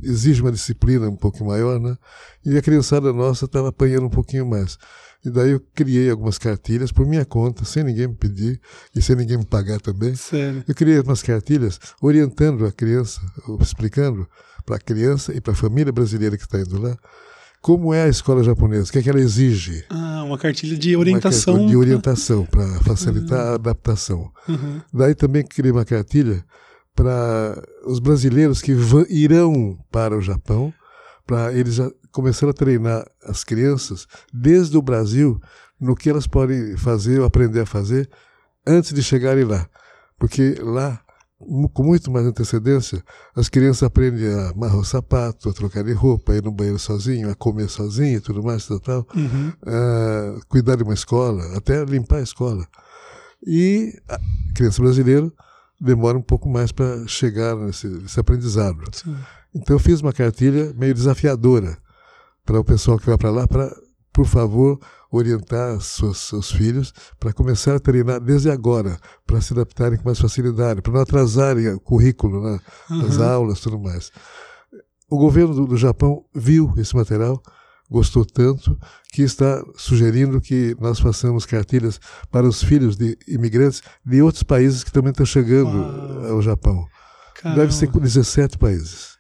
exige 0.02 0.42
uma 0.42 0.52
disciplina 0.52 1.08
um 1.08 1.16
pouco 1.16 1.44
maior, 1.44 1.80
né? 1.80 1.96
E 2.44 2.56
a 2.56 2.62
criançada 2.62 3.12
nossa 3.12 3.46
estava 3.46 3.68
apanhando 3.68 4.06
um 4.06 4.10
pouquinho 4.10 4.46
mais. 4.46 4.78
E 5.24 5.30
daí 5.30 5.52
eu 5.52 5.60
criei 5.74 6.10
algumas 6.10 6.36
cartilhas 6.36 6.92
por 6.92 7.06
minha 7.06 7.24
conta, 7.24 7.64
sem 7.64 7.82
ninguém 7.82 8.08
me 8.08 8.14
pedir 8.14 8.60
e 8.94 9.00
sem 9.00 9.16
ninguém 9.16 9.38
me 9.38 9.46
pagar 9.46 9.80
também. 9.80 10.14
Sério? 10.14 10.62
Eu 10.68 10.74
criei 10.74 11.00
umas 11.00 11.22
cartilhas 11.22 11.80
orientando 12.02 12.66
a 12.66 12.72
criança, 12.72 13.20
explicando 13.60 14.28
para 14.66 14.76
a 14.76 14.78
criança 14.78 15.32
e 15.34 15.40
para 15.40 15.52
a 15.52 15.56
família 15.56 15.92
brasileira 15.92 16.36
que 16.36 16.44
está 16.44 16.60
indo 16.60 16.80
lá 16.80 16.98
como 17.64 17.94
é 17.94 18.02
a 18.02 18.08
escola 18.08 18.44
japonesa, 18.44 18.90
o 18.90 18.92
que 18.92 18.98
é 18.98 19.02
que 19.02 19.08
ela 19.08 19.18
exige. 19.18 19.86
Ah, 19.88 20.22
uma 20.22 20.36
cartilha 20.36 20.76
de 20.76 20.94
orientação. 20.94 21.54
Uma 21.54 21.66
de 21.66 21.74
orientação, 21.74 22.44
para 22.44 22.66
facilitar 22.82 23.40
uhum. 23.40 23.52
a 23.52 23.54
adaptação. 23.54 24.30
Uhum. 24.46 24.82
Daí 24.92 25.14
também 25.14 25.42
criei 25.42 25.72
uma 25.72 25.82
cartilha 25.82 26.44
para 26.94 27.58
os 27.86 28.00
brasileiros 28.00 28.60
que 28.60 28.76
irão 29.08 29.78
para 29.90 30.14
o 30.14 30.20
Japão, 30.20 30.74
para 31.26 31.54
eles 31.54 31.76
já 31.76 31.90
começarem 32.12 32.50
a 32.50 32.52
treinar 32.52 33.06
as 33.24 33.42
crianças 33.42 34.06
desde 34.30 34.76
o 34.76 34.82
Brasil 34.82 35.40
no 35.80 35.96
que 35.96 36.10
elas 36.10 36.26
podem 36.26 36.76
fazer 36.76 37.20
ou 37.20 37.24
aprender 37.24 37.60
a 37.60 37.66
fazer 37.66 38.10
antes 38.66 38.92
de 38.92 39.02
chegarem 39.02 39.44
lá. 39.44 39.66
Porque 40.18 40.54
lá 40.60 41.00
com 41.72 41.82
muito 41.82 42.10
mais 42.10 42.26
antecedência, 42.26 43.02
as 43.34 43.48
crianças 43.48 43.82
aprendem 43.82 44.28
a 44.28 44.50
amarrar 44.50 44.78
o 44.78 44.84
sapato, 44.84 45.48
a 45.48 45.52
trocar 45.52 45.82
de 45.82 45.92
roupa, 45.92 46.32
a 46.32 46.36
ir 46.36 46.42
no 46.42 46.52
banheiro 46.52 46.78
sozinho, 46.78 47.30
a 47.30 47.34
comer 47.34 47.68
sozinho 47.68 48.18
e 48.18 48.20
tudo 48.20 48.42
mais, 48.42 48.66
tal, 48.66 48.80
tal. 48.80 49.06
Uhum. 49.14 49.48
Uh, 49.62 50.40
cuidar 50.48 50.76
de 50.76 50.82
uma 50.82 50.94
escola, 50.94 51.56
até 51.56 51.84
limpar 51.84 52.18
a 52.18 52.22
escola. 52.22 52.66
E 53.46 53.92
a 54.08 54.18
criança 54.54 54.80
brasileira 54.80 55.30
demora 55.80 56.16
um 56.16 56.22
pouco 56.22 56.48
mais 56.48 56.72
para 56.72 57.06
chegar 57.06 57.56
nesse, 57.56 57.86
nesse 57.88 58.18
aprendizado. 58.18 58.82
Sim. 58.92 59.16
Então 59.54 59.76
eu 59.76 59.80
fiz 59.80 60.00
uma 60.00 60.12
cartilha 60.12 60.72
meio 60.74 60.94
desafiadora 60.94 61.76
para 62.44 62.60
o 62.60 62.64
pessoal 62.64 62.98
que 62.98 63.06
vai 63.06 63.18
para 63.18 63.30
lá, 63.30 63.46
para, 63.46 63.74
por 64.14 64.26
favor, 64.26 64.78
orientar 65.10 65.80
seus, 65.80 66.18
seus 66.18 66.50
filhos 66.52 66.94
para 67.18 67.32
começar 67.32 67.74
a 67.74 67.80
treinar 67.80 68.20
desde 68.20 68.48
agora, 68.48 68.96
para 69.26 69.40
se 69.40 69.52
adaptarem 69.52 69.98
com 69.98 70.04
mais 70.04 70.20
facilidade, 70.20 70.80
para 70.80 70.92
não 70.92 71.00
atrasarem 71.00 71.68
o 71.68 71.80
currículo, 71.80 72.40
né, 72.40 72.60
uhum. 72.88 73.06
as 73.06 73.18
aulas 73.18 73.58
tudo 73.58 73.78
mais. 73.78 74.12
O 75.10 75.18
governo 75.18 75.52
do, 75.52 75.66
do 75.66 75.76
Japão 75.76 76.24
viu 76.32 76.72
esse 76.76 76.94
material, 76.94 77.42
gostou 77.90 78.24
tanto, 78.24 78.78
que 79.12 79.22
está 79.22 79.60
sugerindo 79.76 80.40
que 80.40 80.76
nós 80.80 81.00
façamos 81.00 81.44
cartilhas 81.44 82.00
para 82.30 82.46
os 82.46 82.62
filhos 82.62 82.96
de 82.96 83.18
imigrantes 83.26 83.82
de 84.06 84.22
outros 84.22 84.44
países 84.44 84.84
que 84.84 84.92
também 84.92 85.10
estão 85.10 85.26
chegando 85.26 85.76
Uau. 85.76 86.34
ao 86.34 86.42
Japão. 86.42 86.86
Caramba. 87.34 87.62
Deve 87.62 87.74
ser 87.74 87.88
com 87.88 87.98
17 87.98 88.58
países, 88.58 89.16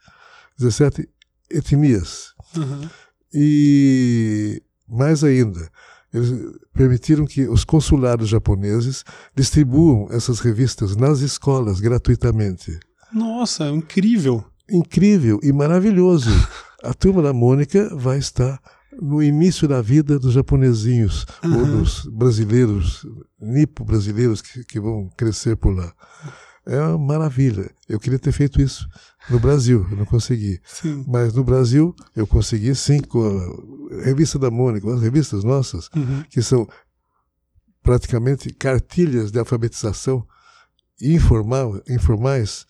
17 0.56 1.08
etnias. 1.50 2.32
Uhum. 2.56 2.88
E 3.32 4.62
mais 4.88 5.24
ainda, 5.24 5.68
eles 6.12 6.32
permitiram 6.72 7.24
que 7.24 7.48
os 7.48 7.64
consulados 7.64 8.28
japoneses 8.28 9.04
distribuam 9.34 10.06
essas 10.10 10.38
revistas 10.38 10.94
nas 10.94 11.20
escolas 11.20 11.80
gratuitamente. 11.80 12.78
Nossa, 13.12 13.68
incrível! 13.68 14.44
Incrível 14.70 15.40
e 15.42 15.52
maravilhoso. 15.52 16.30
A 16.82 16.94
turma 16.94 17.20
da 17.20 17.32
Mônica 17.32 17.94
vai 17.96 18.18
estar 18.18 18.60
no 19.00 19.22
início 19.22 19.66
da 19.66 19.82
vida 19.82 20.18
dos 20.18 20.32
japonesinhos 20.32 21.26
uhum. 21.42 21.58
ou 21.58 21.66
dos 21.66 22.06
brasileiros, 22.06 23.06
nipo-brasileiros 23.40 24.40
que, 24.40 24.64
que 24.64 24.80
vão 24.80 25.08
crescer 25.16 25.56
por 25.56 25.74
lá. 25.76 25.92
É 26.66 26.80
uma 26.80 26.98
maravilha. 26.98 27.70
Eu 27.88 28.00
queria 28.00 28.18
ter 28.18 28.32
feito 28.32 28.60
isso 28.60 28.88
no 29.28 29.38
Brasil, 29.38 29.86
eu 29.90 29.96
não 29.96 30.04
consegui. 30.04 30.60
Sim. 30.64 31.04
Mas 31.06 31.34
no 31.34 31.44
Brasil 31.44 31.94
eu 32.16 32.26
consegui 32.26 32.74
sim 32.74 33.00
com 33.00 33.22
a 34.00 34.04
revista 34.04 34.38
da 34.38 34.50
Mônica, 34.50 34.92
as 34.92 35.02
revistas 35.02 35.44
nossas, 35.44 35.88
uhum. 35.94 36.24
que 36.30 36.42
são 36.42 36.66
praticamente 37.82 38.52
cartilhas 38.52 39.30
de 39.30 39.38
alfabetização 39.38 40.26
informal, 41.00 41.80
informais. 41.88 42.66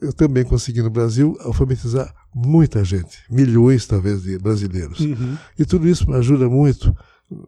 Eu 0.00 0.12
também 0.12 0.44
consegui 0.44 0.82
no 0.82 0.90
Brasil 0.90 1.36
alfabetizar 1.40 2.12
muita 2.34 2.84
gente, 2.84 3.18
milhões 3.30 3.86
talvez 3.86 4.22
de 4.22 4.38
brasileiros. 4.38 5.00
Uhum. 5.00 5.38
E 5.58 5.64
tudo 5.64 5.88
isso 5.88 6.08
me 6.08 6.16
ajuda 6.16 6.48
muito 6.48 6.94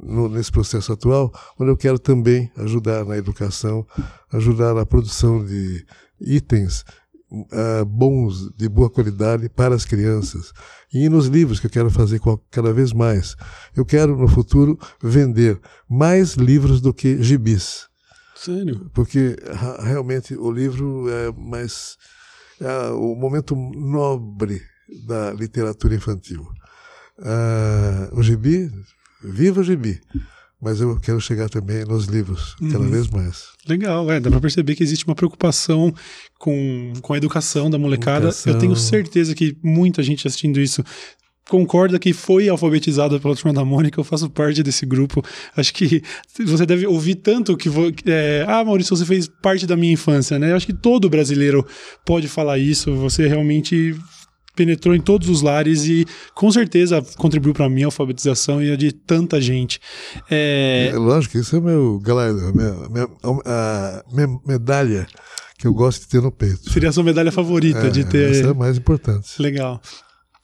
no, 0.03 0.29
nesse 0.29 0.51
processo 0.51 0.93
atual, 0.93 1.33
onde 1.59 1.71
eu 1.71 1.77
quero 1.77 1.99
também 1.99 2.51
ajudar 2.57 3.05
na 3.05 3.17
educação, 3.17 3.87
ajudar 4.33 4.75
na 4.75 4.87
produção 4.87 5.45
de 5.45 5.85
itens 6.21 6.85
uh, 7.31 7.85
bons, 7.85 8.51
de 8.57 8.69
boa 8.69 8.91
qualidade 8.91 9.49
para 9.49 9.75
as 9.75 9.85
crianças. 9.85 10.53
E 10.93 11.09
nos 11.09 11.27
livros 11.27 11.59
que 11.59 11.67
eu 11.67 11.71
quero 11.71 11.91
fazer 11.91 12.21
cada 12.51 12.73
vez 12.73 12.93
mais. 12.93 13.37
Eu 13.75 13.85
quero, 13.85 14.17
no 14.17 14.29
futuro, 14.29 14.79
vender 15.03 15.61
mais 15.89 16.35
livros 16.35 16.81
do 16.81 16.95
que 16.95 17.23
gibis. 17.23 17.89
Sério? 18.37 18.91
Porque 18.93 19.37
realmente 19.81 20.37
o 20.37 20.51
livro 20.51 21.09
é 21.09 21.33
mais. 21.33 21.97
É 22.61 22.91
o 22.91 23.15
momento 23.17 23.57
nobre 23.57 24.63
da 25.07 25.33
literatura 25.33 25.95
infantil. 25.95 26.43
Uh, 27.19 28.19
o 28.19 28.23
gibi, 28.23 28.71
viva 29.25 29.61
o 29.61 29.65
gibi! 29.65 30.01
mas 30.65 30.81
eu 30.81 30.99
quero 30.99 31.21
chegar 31.21 31.51
também 31.51 31.85
nos 31.85 32.07
livros, 32.07 32.57
cada 32.59 32.79
uhum. 32.79 32.91
vez 32.91 33.09
mais. 33.09 33.49
Legal, 33.69 34.11
é, 34.11 34.19
dá 34.19 34.31
para 34.31 34.41
perceber 34.41 34.75
que 34.75 34.83
existe 34.83 35.05
uma 35.05 35.15
preocupação 35.15 35.93
com, 36.39 36.95
com 37.03 37.13
a 37.13 37.19
educação 37.19 37.69
da 37.69 37.79
molecada. 37.79 38.29
Educação. 38.29 38.53
Eu 38.55 38.59
tenho 38.59 38.75
certeza 38.75 39.35
que 39.35 39.59
muita 39.63 40.03
gente 40.03 40.27
assistindo 40.27 40.59
isso 40.59 40.83
concorda 41.49 41.99
que 41.99 42.15
foi 42.15 42.49
alfabetizada 42.49 43.21
pela 43.21 43.37
turma 43.37 43.53
da 43.53 43.63
Mônica, 43.63 44.01
eu 44.01 44.05
faço 44.05 44.31
parte 44.31 44.63
desse 44.63 44.87
grupo. 44.87 45.23
Acho 45.55 45.75
que 45.75 46.03
você 46.47 46.65
deve 46.65 46.87
ouvir 46.87 47.17
tanto 47.17 47.57
que. 47.57 47.69
É, 48.07 48.47
ah, 48.49 48.65
Maurício, 48.65 48.97
você 48.97 49.05
fez 49.05 49.29
parte 49.29 49.67
da 49.67 49.77
minha 49.77 49.93
infância, 49.93 50.39
né? 50.39 50.53
Eu 50.53 50.57
acho 50.57 50.67
que 50.67 50.73
todo 50.73 51.11
brasileiro 51.11 51.67
pode 52.07 52.29
falar 52.29 52.59
isso. 52.59 52.95
Você 52.97 53.29
realmente 53.29 53.95
penetrou 54.55 54.95
em 54.95 55.01
todos 55.01 55.29
os 55.29 55.43
lares 55.43 55.85
e 55.85 56.07
com 56.35 56.51
certeza 56.51 57.05
contribuiu 57.17 57.55
para 57.55 57.67
a 57.67 57.69
minha 57.69 57.87
alfabetização 57.87 58.63
e 58.63 58.73
a 58.73 58.77
de 58.77 58.93
tanta 58.93 59.41
gente. 59.41 59.81
É... 60.31 60.91
é 60.93 60.97
lógico, 60.97 61.39
isso 61.39 61.57
é 61.57 61.61
meu 61.61 61.99
galardão, 62.01 62.53
minha, 62.53 62.89
minha, 62.89 63.09
a 63.45 64.05
minha 64.13 64.41
medalha 64.47 65.07
que 65.59 65.67
eu 65.67 65.73
gosto 65.73 66.03
de 66.03 66.09
ter 66.09 66.21
no 66.21 66.31
peito. 66.31 66.71
Seria 66.71 66.89
a 66.89 66.93
sua 66.93 67.05
medalha 67.05 67.33
favorita 67.33 67.87
é, 67.87 67.91
de 67.91 68.05
ter. 68.05 68.31
Essa 68.31 68.49
é 68.49 68.51
a 68.51 68.55
mais 68.55 68.77
importante. 68.77 69.41
Legal. 69.41 69.81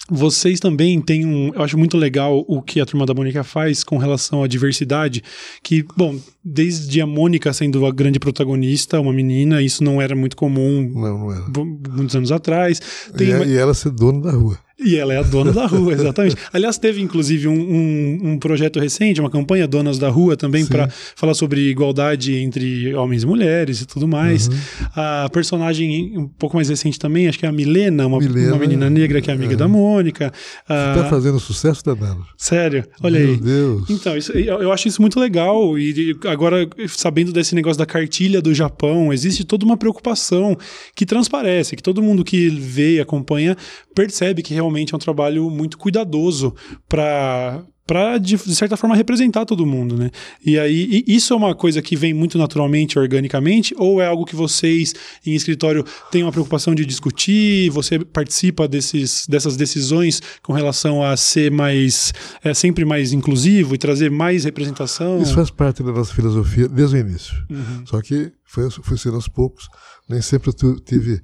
Vocês 0.09 0.59
também 0.59 1.01
têm 1.01 1.25
um. 1.25 1.53
Eu 1.55 1.63
acho 1.63 1.79
muito 1.79 1.97
legal 1.97 2.45
o 2.49 2.61
que 2.61 2.81
a 2.81 2.87
turma 2.87 3.07
da 3.07 3.15
Mônica 3.15 3.45
faz 3.45 3.85
com 3.85 3.97
relação 3.97 4.43
à 4.43 4.49
diversidade. 4.49 5.23
Que, 5.63 5.85
bom, 5.97 6.19
desde 6.45 7.01
a 7.01 7.07
Mônica 7.07 7.53
sendo 7.53 7.87
a 7.87 7.93
grande 7.93 8.19
protagonista, 8.19 9.01
uma 9.01 9.13
menina, 9.13 9.63
isso 9.63 9.85
não 9.85 10.01
era 10.01 10.17
muito 10.17 10.37
comum. 10.37 10.91
Não, 10.93 11.19
não 11.19 11.33
era. 11.33 11.45
Muitos 11.91 12.17
anos 12.17 12.33
atrás. 12.33 12.81
Tem 13.17 13.29
e, 13.29 13.35
uma... 13.35 13.45
e 13.45 13.57
ela 13.57 13.75
ser 13.75 13.91
dona 13.91 14.21
da 14.21 14.33
rua. 14.33 14.59
E 14.83 14.97
ela 14.97 15.13
é 15.13 15.19
a 15.19 15.23
dona 15.23 15.53
da 15.53 15.67
rua, 15.67 15.93
exatamente. 15.93 16.37
Aliás, 16.53 16.79
teve 16.79 17.03
inclusive 17.03 17.47
um, 17.47 17.53
um, 17.53 18.21
um, 18.31 18.39
projeto 18.39 18.81
recente, 18.81 19.21
uma 19.21 19.31
campanha 19.31 19.69
Donas 19.69 19.99
da 19.99 20.09
Rua 20.09 20.37
também, 20.37 20.65
para 20.65 20.89
falar 21.15 21.35
sobre 21.35 21.69
igualdade 21.69 22.35
entre 22.35 22.95
homens 22.95 23.23
e 23.23 23.27
mulheres 23.27 23.83
e 23.83 23.87
tudo 23.87 24.09
mais. 24.09 24.49
Uhum. 24.49 24.55
A 24.97 25.29
personagem 25.31 26.17
um 26.17 26.27
pouco 26.27 26.57
mais 26.57 26.69
recente 26.69 26.99
também, 26.99 27.29
acho 27.29 27.39
que 27.39 27.45
é 27.45 27.49
a 27.49 27.53
Milena, 27.53 28.07
uma, 28.07 28.19
Milena, 28.19 28.53
uma 28.53 28.59
menina 28.59 28.89
negra 28.89 29.21
que 29.21 29.31
é 29.31 29.35
amiga 29.35 29.53
é. 29.53 29.57
da 29.57 29.69
Mônica. 29.69 30.33
Está 30.63 31.07
uh, 31.07 31.11
fazendo 31.11 31.39
sucesso 31.39 31.85
danado. 31.85 32.25
Sério? 32.37 32.85
Olha 33.03 33.21
Meu 33.21 33.29
aí. 33.31 33.37
Deus. 33.37 33.91
Então, 33.91 34.17
isso, 34.17 34.33
eu 34.33 34.73
acho 34.73 34.89
isso 34.89 35.01
muito 35.01 35.21
legal. 35.21 35.79
E 35.79 36.17
agora, 36.27 36.69
sabendo 36.89 37.33
desse 37.33 37.55
negócio 37.55 37.79
da 37.79 37.87
cartilha 37.87 38.41
do 38.41 38.55
Japão, 38.55 39.13
existe 39.13 39.45
toda 39.45 39.65
uma 39.65 39.77
preocupação 39.77 40.57
que 40.95 41.05
transparece, 41.05 41.77
que 41.77 41.83
todo 41.83 42.03
mundo 42.03 42.25
que 42.25 42.49
vê 42.49 42.97
e 42.97 43.01
acompanha 43.01 43.57
percebe 43.95 44.43
que 44.43 44.55
realmente 44.55 44.70
é 44.79 44.97
um 44.97 44.99
trabalho 44.99 45.51
muito 45.51 45.79
cuidadoso 45.79 46.55
para 46.89 47.65
para 47.91 48.19
de, 48.19 48.37
de, 48.37 48.55
certa 48.55 48.77
forma 48.77 48.95
representar 48.95 49.45
todo 49.45 49.67
mundo, 49.67 49.97
né? 49.97 50.13
E 50.47 50.57
aí 50.57 51.03
e 51.09 51.17
isso 51.17 51.35
é 51.35 51.37
uma 51.37 51.57
coisa 51.57 51.83
que 51.83 51.97
vem 51.97 52.15
muito 52.15 52.39
naturalmente, 52.39 52.97
organicamente, 52.97 53.75
ou 53.77 54.01
é 54.01 54.07
algo 54.07 54.25
que 54.25 54.37
vocês 54.37 54.95
em 55.27 55.35
escritório 55.35 55.85
têm 56.09 56.23
uma 56.23 56.31
preocupação 56.31 56.73
de 56.73 56.87
discutir? 56.87 57.69
Você 57.71 57.99
participa 57.99 58.69
desses, 58.69 59.27
dessas 59.27 59.57
decisões 59.57 60.23
com 60.41 60.53
relação 60.53 61.03
a 61.03 61.17
ser 61.17 61.51
mais 61.51 62.13
é, 62.45 62.55
sempre 62.55 62.85
mais 62.85 63.13
inclusivo 63.13 63.75
e 63.75 63.79
trazer 63.79 64.09
mais 64.09 64.45
representação? 64.45 65.21
Isso 65.21 65.35
faz 65.35 65.51
parte 65.51 65.83
da 65.83 65.91
nossa 65.91 66.15
filosofia 66.15 66.69
desde 66.69 66.95
o 66.95 67.01
início. 67.01 67.35
Uhum. 67.51 67.85
Só 67.87 68.01
que 68.01 68.31
foi, 68.45 68.71
foi 68.71 68.99
sendo 68.99 69.17
aos 69.17 69.27
poucos. 69.27 69.67
Nem 70.09 70.23
sempre 70.23 70.53
eu 70.63 70.79
tive 70.79 71.21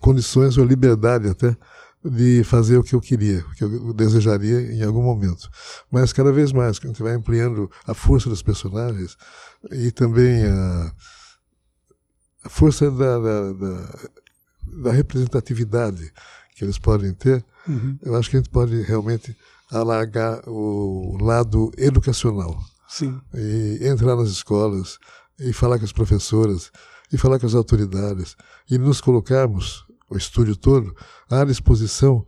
condições 0.00 0.58
ou 0.58 0.64
liberdade 0.64 1.28
até 1.28 1.56
de 2.04 2.42
fazer 2.44 2.76
o 2.76 2.82
que 2.82 2.94
eu 2.94 3.00
queria, 3.00 3.40
o 3.40 3.54
que 3.54 3.64
eu 3.64 3.92
desejaria 3.92 4.72
em 4.72 4.82
algum 4.82 5.02
momento. 5.02 5.48
Mas 5.90 6.12
cada 6.12 6.32
vez 6.32 6.52
mais, 6.52 6.78
quando 6.78 6.96
você 6.96 7.02
vai 7.02 7.14
ampliando 7.14 7.70
a 7.86 7.94
força 7.94 8.28
dos 8.28 8.42
personagens 8.42 9.16
e 9.70 9.90
também 9.92 10.44
a, 10.44 10.92
a 12.44 12.48
força 12.48 12.90
da, 12.90 13.18
da, 13.18 13.52
da, 13.52 13.98
da, 14.84 14.92
representatividade 14.92 16.12
que 16.56 16.64
eles 16.64 16.78
podem 16.78 17.14
ter, 17.14 17.44
uhum. 17.68 17.96
eu 18.02 18.16
acho 18.16 18.28
que 18.28 18.36
a 18.36 18.40
gente 18.40 18.50
pode 18.50 18.82
realmente 18.82 19.36
alargar 19.70 20.42
o 20.48 21.16
lado 21.20 21.70
educacional. 21.78 22.58
Sim. 22.88 23.18
E 23.32 23.78
entrar 23.82 24.16
nas 24.16 24.28
escolas 24.28 24.98
e 25.38 25.52
falar 25.52 25.78
com 25.78 25.84
as 25.84 25.92
professoras 25.92 26.70
e 27.12 27.16
falar 27.16 27.38
com 27.38 27.46
as 27.46 27.54
autoridades 27.54 28.36
e 28.70 28.76
nos 28.76 29.00
colocarmos 29.00 29.84
o 30.12 30.16
estúdio 30.16 30.56
todo, 30.56 30.94
à 31.30 31.44
disposição 31.44 32.26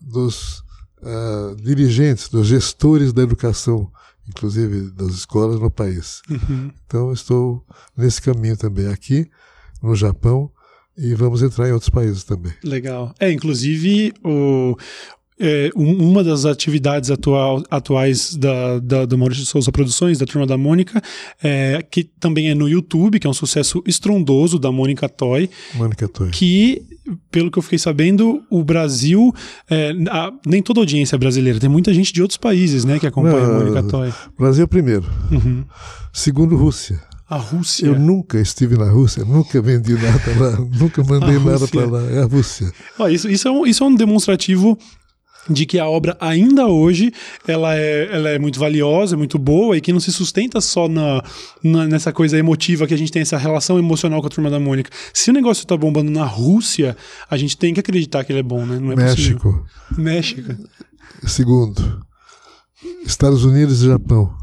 dos 0.00 0.60
uh, 1.02 1.56
dirigentes, 1.56 2.28
dos 2.28 2.46
gestores 2.46 3.12
da 3.12 3.22
educação, 3.22 3.90
inclusive 4.28 4.90
das 4.90 5.14
escolas 5.14 5.60
no 5.60 5.70
país. 5.70 6.22
Uhum. 6.28 6.70
Então, 6.86 7.12
estou 7.12 7.64
nesse 7.96 8.20
caminho 8.20 8.56
também 8.56 8.88
aqui, 8.88 9.30
no 9.82 9.94
Japão, 9.94 10.50
e 10.96 11.14
vamos 11.14 11.42
entrar 11.42 11.68
em 11.68 11.72
outros 11.72 11.90
países 11.90 12.24
também. 12.24 12.54
Legal. 12.64 13.14
É, 13.20 13.30
inclusive, 13.30 14.14
o, 14.24 14.74
é, 15.38 15.70
uma 15.74 16.24
das 16.24 16.44
atividades 16.44 17.10
atual, 17.10 17.62
atuais 17.70 18.34
da, 18.34 18.78
da, 18.78 19.04
do 19.04 19.18
Maurício 19.18 19.44
de 19.44 19.50
Souza 19.50 19.70
Produções, 19.70 20.18
da 20.18 20.26
Turma 20.26 20.46
da 20.46 20.56
Mônica, 20.56 21.00
é, 21.42 21.84
que 21.90 22.04
também 22.04 22.50
é 22.50 22.54
no 22.54 22.68
YouTube, 22.68 23.18
que 23.18 23.26
é 23.26 23.30
um 23.30 23.34
sucesso 23.34 23.82
estrondoso 23.86 24.58
da 24.58 24.72
Mônica 24.72 25.08
Toy. 25.08 25.50
Mônica 25.74 26.08
Toy. 26.08 26.30
Que, 26.30 26.82
pelo 27.30 27.50
que 27.50 27.58
eu 27.58 27.62
fiquei 27.62 27.78
sabendo, 27.78 28.42
o 28.50 28.64
Brasil, 28.64 29.34
é, 29.68 29.92
a, 30.08 30.32
nem 30.46 30.62
toda 30.62 30.80
audiência 30.80 31.16
é 31.16 31.18
brasileira, 31.18 31.60
tem 31.60 31.68
muita 31.68 31.92
gente 31.92 32.12
de 32.12 32.22
outros 32.22 32.38
países 32.38 32.84
né, 32.84 32.98
que 32.98 33.06
acompanha 33.06 33.46
Não, 33.46 33.56
a 33.56 33.58
Mônica 33.58 33.82
Toy. 33.82 34.12
Brasil 34.38 34.66
primeiro. 34.66 35.04
Uhum. 35.30 35.64
Segundo, 36.12 36.56
Rússia. 36.56 36.98
A 37.28 37.36
Rússia. 37.36 37.86
Eu 37.86 37.98
nunca 37.98 38.40
estive 38.40 38.76
na 38.78 38.88
Rússia, 38.88 39.24
nunca 39.24 39.60
vendi 39.60 39.94
nada 39.94 40.32
lá, 40.38 40.58
nunca 40.78 41.02
mandei 41.02 41.38
nada 41.44 41.66
para 41.66 41.84
lá. 41.84 42.02
É 42.10 42.22
a 42.22 42.24
Rússia. 42.24 42.72
Isso, 43.10 43.28
isso, 43.28 43.48
é 43.48 43.50
um, 43.50 43.66
isso 43.66 43.82
é 43.82 43.86
um 43.86 43.94
demonstrativo 43.96 44.78
de 45.48 45.66
que 45.66 45.78
a 45.78 45.88
obra 45.88 46.16
ainda 46.20 46.66
hoje 46.66 47.12
ela 47.46 47.76
é, 47.76 48.08
ela 48.12 48.28
é 48.30 48.38
muito 48.38 48.58
valiosa, 48.58 49.14
é 49.14 49.18
muito 49.18 49.38
boa 49.38 49.76
e 49.76 49.80
que 49.80 49.92
não 49.92 50.00
se 50.00 50.12
sustenta 50.12 50.60
só 50.60 50.88
na, 50.88 51.22
na, 51.62 51.86
nessa 51.86 52.12
coisa 52.12 52.38
emotiva 52.38 52.86
que 52.86 52.94
a 52.94 52.98
gente 52.98 53.12
tem 53.12 53.22
essa 53.22 53.36
relação 53.36 53.78
emocional 53.78 54.20
com 54.20 54.26
a 54.26 54.30
turma 54.30 54.50
da 54.50 54.58
Mônica. 54.58 54.90
Se 55.12 55.30
o 55.30 55.34
negócio 55.34 55.62
está 55.62 55.76
bombando 55.76 56.10
na 56.10 56.24
Rússia, 56.24 56.96
a 57.30 57.36
gente 57.36 57.56
tem 57.56 57.72
que 57.74 57.80
acreditar 57.80 58.24
que 58.24 58.32
ele 58.32 58.40
é 58.40 58.42
bom, 58.42 58.64
né? 58.64 58.78
Não 58.78 58.92
é 58.92 58.96
México. 58.96 59.40
Possível. 59.40 59.64
México. 59.96 60.54
Segundo, 61.26 62.02
Estados 63.04 63.44
Unidos 63.44 63.82
e 63.82 63.86
Japão 63.86 64.34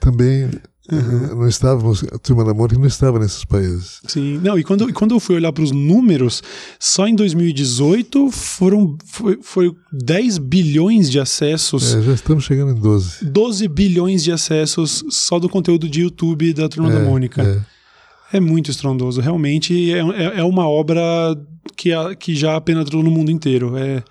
também 0.00 0.48
Uhum. 0.90 1.40
Não 1.40 1.48
estávamos, 1.48 2.02
a 2.04 2.18
turma 2.18 2.44
da 2.44 2.54
Mônica 2.54 2.78
não 2.78 2.86
estava 2.86 3.18
nesses 3.18 3.44
países. 3.44 4.00
Sim, 4.06 4.40
não, 4.42 4.58
e 4.58 4.64
quando, 4.64 4.90
quando 4.94 5.14
eu 5.14 5.20
fui 5.20 5.36
olhar 5.36 5.52
para 5.52 5.62
os 5.62 5.70
números, 5.70 6.42
só 6.80 7.06
em 7.06 7.14
2018 7.14 8.30
foram 8.30 8.96
foi, 9.04 9.38
foi 9.42 9.74
10 9.92 10.38
bilhões 10.38 11.10
de 11.10 11.20
acessos. 11.20 11.94
É, 11.94 12.00
já 12.00 12.14
estamos 12.14 12.44
chegando 12.44 12.72
em 12.72 12.80
12. 12.80 13.26
12 13.26 13.68
bilhões 13.68 14.24
de 14.24 14.32
acessos 14.32 15.04
só 15.10 15.38
do 15.38 15.48
conteúdo 15.48 15.86
de 15.88 16.00
YouTube 16.00 16.54
da 16.54 16.68
turma 16.68 16.90
é, 16.90 16.92
da 16.94 17.00
Mônica. 17.00 17.64
É. 18.32 18.38
é. 18.38 18.40
muito 18.40 18.70
estrondoso, 18.70 19.20
realmente 19.20 19.92
é, 19.92 19.98
é, 19.98 20.40
é 20.40 20.44
uma 20.44 20.66
obra 20.66 21.00
que, 21.76 21.92
a, 21.92 22.14
que 22.14 22.34
já 22.34 22.58
penetrou 22.62 23.02
no 23.02 23.10
mundo 23.10 23.30
inteiro. 23.30 23.76
É, 23.76 24.02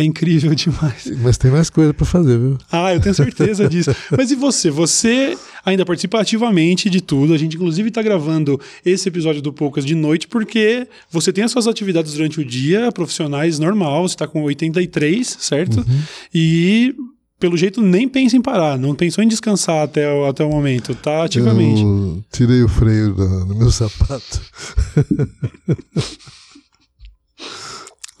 é 0.00 0.04
incrível 0.04 0.52
demais. 0.56 1.12
Mas 1.22 1.38
tem 1.38 1.50
mais 1.50 1.70
coisa 1.70 1.92
para 1.92 2.06
fazer, 2.06 2.38
viu? 2.38 2.58
Ah, 2.70 2.94
eu 2.94 3.00
tenho 3.00 3.14
certeza 3.14 3.68
disso. 3.68 3.94
Mas 4.16 4.30
e 4.30 4.34
você? 4.34 4.70
Você 4.70 5.36
ainda 5.64 5.84
participa 5.84 6.20
ativamente 6.20 6.88
de 6.88 7.00
tudo. 7.00 7.34
A 7.34 7.38
gente, 7.38 7.56
inclusive, 7.56 7.88
está 7.88 8.02
gravando 8.02 8.60
esse 8.84 9.08
episódio 9.08 9.42
do 9.42 9.52
Poucas 9.52 9.84
de 9.84 9.94
noite 9.94 10.26
porque 10.26 10.86
você 11.10 11.32
tem 11.32 11.44
as 11.44 11.50
suas 11.50 11.66
atividades 11.66 12.14
durante 12.14 12.40
o 12.40 12.44
dia, 12.44 12.90
profissionais 12.92 13.58
normal. 13.58 14.08
Você 14.08 14.14
está 14.14 14.26
com 14.26 14.42
83, 14.42 15.36
certo? 15.38 15.78
Uhum. 15.78 16.02
E 16.34 16.94
pelo 17.38 17.56
jeito 17.56 17.80
nem 17.80 18.06
pensa 18.06 18.36
em 18.36 18.42
parar, 18.42 18.78
não 18.78 18.94
pensou 18.94 19.24
em 19.24 19.28
descansar 19.28 19.82
até 19.82 20.12
o, 20.12 20.26
até 20.26 20.44
o 20.44 20.50
momento, 20.50 20.94
tá 20.94 21.24
ativamente. 21.24 21.80
Eu 21.80 22.22
tirei 22.30 22.62
o 22.62 22.68
freio 22.68 23.14
do, 23.14 23.46
do 23.46 23.54
meu 23.56 23.70
sapato. 23.70 24.42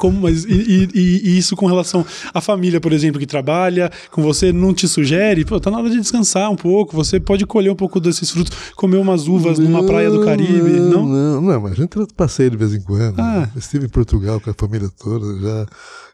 Como, 0.00 0.22
mas 0.22 0.46
e, 0.46 0.88
e, 0.94 1.20
e, 1.28 1.38
isso 1.38 1.54
com 1.54 1.66
relação 1.66 2.06
à 2.32 2.40
família, 2.40 2.80
por 2.80 2.90
exemplo, 2.90 3.20
que 3.20 3.26
trabalha 3.26 3.92
com 4.10 4.22
você, 4.22 4.50
não 4.50 4.72
te 4.72 4.88
sugere? 4.88 5.44
Pô, 5.44 5.60
tá 5.60 5.70
na 5.70 5.76
hora 5.76 5.90
de 5.90 6.00
descansar 6.00 6.50
um 6.50 6.56
pouco, 6.56 6.96
você 6.96 7.20
pode 7.20 7.44
colher 7.44 7.70
um 7.70 7.76
pouco 7.76 8.00
desses 8.00 8.30
frutos, 8.30 8.56
comer 8.74 8.96
umas 8.96 9.28
uvas 9.28 9.58
não, 9.58 9.68
numa 9.68 9.84
praia 9.84 10.10
do 10.10 10.24
Caribe, 10.24 10.80
não? 10.80 11.06
Não, 11.06 11.42
não, 11.42 11.60
mas 11.60 11.72
a 11.72 11.74
gente 11.74 11.94
passeia 12.16 12.48
de 12.48 12.56
vez 12.56 12.72
em 12.72 12.80
quando. 12.80 13.20
Ah. 13.20 13.46
Estive 13.54 13.84
em 13.84 13.88
Portugal 13.90 14.40
com 14.40 14.48
a 14.48 14.54
família 14.54 14.88
toda 14.88 15.38
já. 15.38 15.66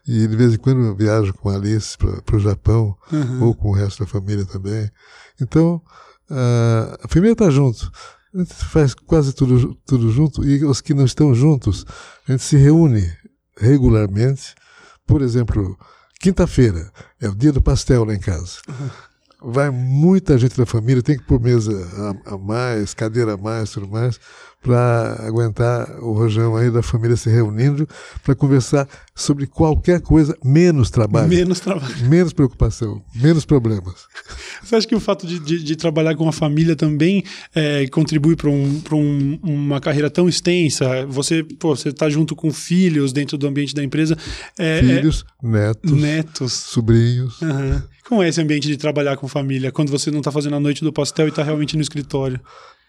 E 0.05 0.27
de 0.27 0.37
vez 0.37 0.55
em 0.55 0.59
quando 0.59 0.85
eu 0.85 0.97
viajo 0.97 1.33
com 1.35 1.49
a 1.49 1.55
Alice 1.55 1.97
para 1.97 2.37
o 2.37 2.41
Japão, 2.41 2.97
uhum. 3.13 3.45
ou 3.45 3.55
com 3.55 3.69
o 3.69 3.73
resto 3.73 4.03
da 4.03 4.11
família 4.11 4.45
também. 4.47 4.91
Então, 5.41 5.81
uh, 6.29 6.99
a 7.05 7.09
família 7.09 7.35
está 7.35 7.49
junto. 7.51 7.89
A 8.35 8.39
gente 8.39 8.53
faz 8.53 8.95
quase 8.95 9.33
tudo, 9.33 9.77
tudo 9.87 10.11
junto. 10.11 10.45
E 10.45 10.65
os 10.65 10.81
que 10.81 10.93
não 10.93 11.05
estão 11.05 11.33
juntos, 11.33 11.87
a 12.29 12.33
gente 12.33 12.43
se 12.43 12.57
reúne 12.57 13.09
regularmente. 13.59 14.55
Por 15.07 15.23
exemplo, 15.23 15.79
quinta-feira 16.21 16.93
é 17.21 17.29
o 17.29 17.35
dia 17.35 17.53
do 17.53 17.63
pastel 17.63 18.05
lá 18.05 18.15
em 18.15 18.21
casa. 18.21 18.59
Vai 19.49 19.71
muita 19.71 20.37
gente 20.37 20.57
da 20.57 20.67
família, 20.67 21.03
tem 21.03 21.17
que 21.17 21.25
pôr 21.25 21.41
mesa 21.41 21.73
a, 22.27 22.35
a 22.35 22.39
mais, 22.39 22.93
cadeira 22.93 23.35
a 23.35 23.37
mais, 23.37 23.71
tudo 23.71 23.87
mais 23.87 24.19
para 24.67 25.25
aguentar 25.25 25.89
o 26.01 26.13
rojão 26.13 26.57
aí 26.57 26.73
da 26.73 26.83
família 26.83 27.17
se 27.17 27.31
reunindo 27.31 27.89
para 28.25 28.35
conversar 28.35 28.89
sobre 29.15 29.47
qualquer 29.47 30.01
coisa, 30.01 30.37
menos 30.45 30.91
trabalho. 30.91 31.29
Menos 31.29 31.61
trabalho. 31.61 31.95
Menos 32.09 32.33
preocupação, 32.33 33.01
menos 33.15 33.45
problemas. 33.45 34.07
Você 34.63 34.75
acha 34.75 34.87
que 34.87 34.95
o 34.95 35.01
fato 35.01 35.25
de, 35.25 35.39
de, 35.39 35.63
de 35.63 35.77
trabalhar 35.77 36.17
com 36.17 36.29
a 36.29 36.33
família 36.33 36.75
também 36.75 37.23
é, 37.55 37.87
contribui 37.87 38.35
para 38.35 38.49
um, 38.49 38.83
um, 38.93 39.39
uma 39.45 39.81
carreira 39.81 40.11
tão 40.11 40.29
extensa? 40.29 41.07
Você 41.07 41.47
está 41.87 42.11
junto 42.11 42.35
com 42.35 42.53
filhos 42.53 43.13
dentro 43.13 43.39
do 43.39 43.47
ambiente 43.47 43.73
da 43.73 43.85
empresa. 43.85 44.19
É, 44.59 44.81
filhos, 44.81 45.25
é... 45.45 45.47
netos, 45.47 45.93
netos, 45.93 46.53
sobrinhos. 46.53 47.41
Uhum. 47.41 47.83
Como 48.09 48.23
é 48.23 48.29
esse 48.29 48.41
ambiente 48.41 48.69
de 48.69 48.77
trabalhar 48.77 49.17
com 49.17 49.27
família, 49.27 49.73
quando 49.73 49.91
você 49.91 50.11
não 50.11 50.19
está 50.19 50.31
fazendo 50.31 50.57
a 50.57 50.61
noite 50.61 50.85
do 50.85 50.93
pastel 50.93 51.27
e 51.27 51.31
está 51.31 51.43
realmente 51.43 51.77
no 51.77 51.83
escritório? 51.83 52.41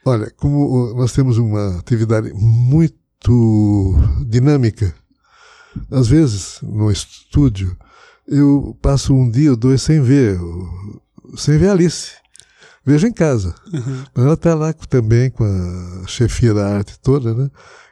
Olha, 0.05 0.31
como 0.37 0.93
nós 0.95 1.11
temos 1.11 1.37
uma 1.37 1.79
atividade 1.79 2.31
muito 2.33 3.95
dinâmica, 4.27 4.93
às 5.91 6.07
vezes 6.07 6.59
no 6.61 6.91
estúdio 6.91 7.75
eu 8.27 8.77
passo 8.81 9.13
um 9.13 9.29
dia 9.29 9.51
ou 9.51 9.57
dois 9.57 9.81
sem 9.81 10.01
ver, 10.01 10.39
sem 11.35 11.57
ver 11.57 11.69
a 11.69 11.71
Alice. 11.71 12.11
Vejo 12.85 13.07
em 13.07 13.11
casa. 13.11 13.53
Uhum. 13.73 14.03
Mas 14.13 14.25
ela 14.25 14.33
está 14.33 14.55
lá 14.55 14.71
também 14.71 15.29
com 15.29 15.43
a 15.43 16.07
chefia 16.07 16.53
da 16.53 16.77
arte 16.77 16.97
toda, 16.99 17.33
né? 17.33 17.49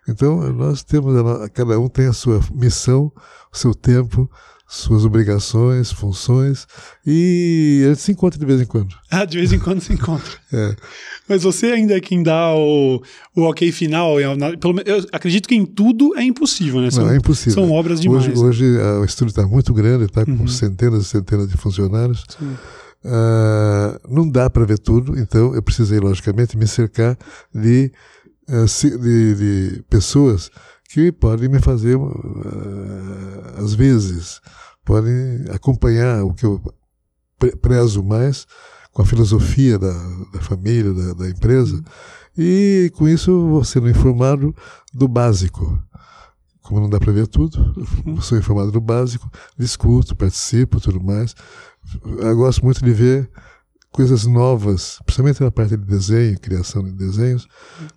Então 0.07 0.53
nós 0.53 0.83
temos, 0.83 1.13
cada 1.53 1.77
um 1.79 1.89
tem 1.89 2.05
a 2.05 2.13
sua 2.13 2.39
missão, 2.53 3.11
o 3.51 3.57
seu 3.57 3.73
tempo, 3.73 4.29
suas 4.67 5.05
obrigações, 5.05 5.91
funções, 5.91 6.67
e 7.05 7.83
a 7.85 7.89
gente 7.89 8.01
se 8.01 8.11
encontra 8.11 8.39
de 8.39 8.45
vez 8.45 8.59
em 8.59 8.65
quando. 8.65 8.95
Ah, 9.11 9.23
de 9.23 9.37
vez 9.37 9.53
em 9.53 9.59
quando 9.59 9.79
se 9.79 9.93
encontra. 9.93 10.31
é. 10.51 10.75
Mas 11.29 11.43
você 11.43 11.67
ainda 11.67 11.95
é 11.95 11.99
quem 11.99 12.23
dá 12.23 12.53
o, 12.55 13.01
o 13.35 13.41
ok 13.43 13.71
final. 13.71 14.19
Eu 14.19 14.31
acredito 15.11 15.47
que 15.47 15.55
em 15.55 15.65
tudo 15.65 16.15
é 16.17 16.23
impossível, 16.23 16.81
né? 16.81 16.89
São, 16.91 17.05
Não, 17.05 17.13
é 17.13 17.17
impossível. 17.17 17.53
São 17.53 17.71
obras 17.71 18.01
demais. 18.01 18.27
Hoje, 18.27 18.39
hoje 18.39 18.77
uh, 18.77 19.01
o 19.01 19.05
estúdio 19.05 19.31
está 19.31 19.45
muito 19.45 19.73
grande, 19.73 20.05
está 20.05 20.25
com 20.25 20.31
uhum. 20.31 20.47
centenas 20.47 21.03
e 21.03 21.05
centenas 21.05 21.47
de 21.47 21.57
funcionários. 21.57 22.23
Uh, 23.03 23.99
não 24.09 24.27
dá 24.27 24.49
para 24.49 24.65
ver 24.65 24.79
tudo, 24.79 25.17
então 25.19 25.53
eu 25.53 25.61
precisei, 25.61 25.99
logicamente, 25.99 26.57
me 26.57 26.67
cercar 26.67 27.15
de, 27.53 27.91
uh, 28.49 28.99
de, 28.99 29.35
de 29.35 29.83
pessoas 29.89 30.49
que 30.95 31.11
podem 31.11 31.49
me 31.49 31.59
fazer, 31.59 31.97
uh, 31.97 32.11
às 33.57 33.73
vezes, 33.73 34.39
podem 34.85 35.43
acompanhar 35.53 36.23
o 36.23 36.33
que 36.33 36.45
eu 36.45 36.61
prezo 37.61 38.01
mais 38.01 38.47
com 38.93 39.01
a 39.01 39.05
filosofia 39.05 39.77
da, 39.77 39.91
da 40.31 40.39
família, 40.39 40.93
da, 40.93 41.13
da, 41.15 41.29
empresa, 41.29 41.83
e 42.37 42.89
com 42.95 43.09
isso 43.09 43.29
vou 43.45 43.61
sendo 43.65 43.89
informado 43.89 44.55
do 44.93 45.05
básico. 45.05 45.77
Como 46.61 46.79
não 46.79 46.89
dá 46.89 46.97
para 46.97 47.11
ver 47.11 47.27
tudo, 47.27 47.75
sou 48.23 48.37
informado 48.37 48.71
do 48.71 48.79
básico, 48.79 49.29
discuto, 49.59 50.15
participo, 50.15 50.79
tudo 50.79 51.03
mais. 51.03 51.35
Eu 52.05 52.37
gosto 52.37 52.63
muito 52.63 52.81
de 52.81 52.93
ver 52.93 53.29
coisas 53.95 54.25
novas, 54.25 54.99
principalmente 55.05 55.41
na 55.41 55.49
parte 55.49 55.77
de 55.77 55.85
desenho, 55.85 56.37
criação 56.37 56.83
de 56.83 56.91
desenhos, 56.91 57.47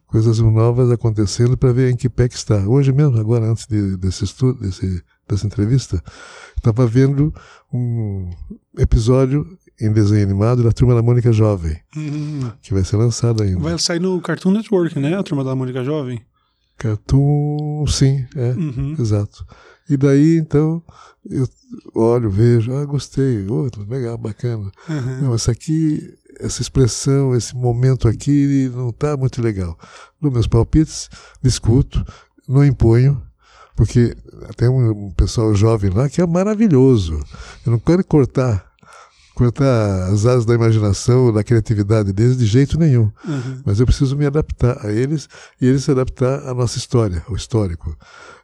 coisas 0.07 0.39
novas 0.39 0.93
acontecendo 0.93 1.59
para 1.59 1.73
ver 1.73 1.91
em 1.91 1.97
que 1.97 2.09
pé 2.09 2.29
que 2.29 2.37
está. 2.37 2.57
Hoje 2.69 2.93
mesmo, 2.93 3.19
agora, 3.19 3.51
antes 3.51 3.67
de, 3.67 3.97
desse 3.97 4.23
estudo, 4.23 4.61
desse, 4.61 5.03
dessa 5.29 5.45
entrevista, 5.45 6.01
estava 6.57 6.87
vendo 6.87 7.35
um 7.73 8.31
episódio 8.79 9.45
em 9.81 9.91
desenho 9.91 10.23
animado 10.23 10.63
da 10.63 10.71
Turma 10.71 10.95
da 10.95 11.03
Mônica 11.03 11.33
Jovem, 11.33 11.77
uhum. 11.97 12.53
que 12.63 12.73
vai 12.73 12.85
ser 12.85 12.97
lançado 12.97 13.43
ainda. 13.43 13.59
Vai 13.59 13.77
sair 13.77 13.99
no 13.99 14.21
Cartoon 14.21 14.53
Network, 14.53 14.97
né? 15.01 15.19
A 15.19 15.23
Turma 15.25 15.43
da 15.43 15.57
Mônica 15.57 15.83
Jovem. 15.83 16.21
Cartoon, 16.77 17.85
sim, 17.89 18.25
é, 18.37 18.53
uhum. 18.53 18.95
exato. 18.97 19.45
E 19.89 19.97
daí, 19.97 20.37
então, 20.37 20.83
eu 21.29 21.49
olho, 21.95 22.31
vejo, 22.31 22.75
ah, 22.75 22.85
gostei, 22.85 23.47
oh, 23.49 23.69
legal, 23.89 24.19
bacana. 24.19 24.71
Uhum. 24.89 25.23
Não, 25.23 25.35
essa 25.35 25.53
aqui, 25.53 26.15
essa 26.39 26.61
expressão, 26.61 27.35
esse 27.35 27.57
momento 27.57 28.07
aqui 28.09 28.71
não 28.75 28.91
está 28.91 29.17
muito 29.17 29.41
legal. 29.41 29.79
Nos 30.21 30.33
meus 30.33 30.47
palpites, 30.47 31.09
discuto, 31.43 32.05
não 32.47 32.65
imponho, 32.65 33.23
porque 33.75 34.17
tem 34.57 34.69
um 34.69 35.11
pessoal 35.13 35.55
jovem 35.55 35.91
lá 35.91 36.09
que 36.09 36.21
é 36.21 36.27
maravilhoso. 36.27 37.19
Eu 37.65 37.73
não 37.73 37.79
quero 37.79 38.05
cortar 38.05 38.68
cortar 39.39 40.11
as 40.13 40.27
asas 40.27 40.45
da 40.45 40.53
imaginação, 40.53 41.33
da 41.33 41.45
criatividade 41.45 42.13
deles 42.13 42.37
de 42.37 42.45
jeito 42.45 42.77
nenhum. 42.77 43.13
Uhum. 43.25 43.63
Mas 43.65 43.79
eu 43.79 43.87
preciso 43.87 44.17
me 44.17 44.27
adaptar 44.27 44.85
a 44.85 44.93
eles 44.93 45.29
e 45.61 45.67
eles 45.67 45.85
se 45.85 45.93
adaptar 45.93 46.41
à 46.49 46.53
nossa 46.53 46.77
história, 46.77 47.23
ao 47.29 47.37
histórico. 47.37 47.97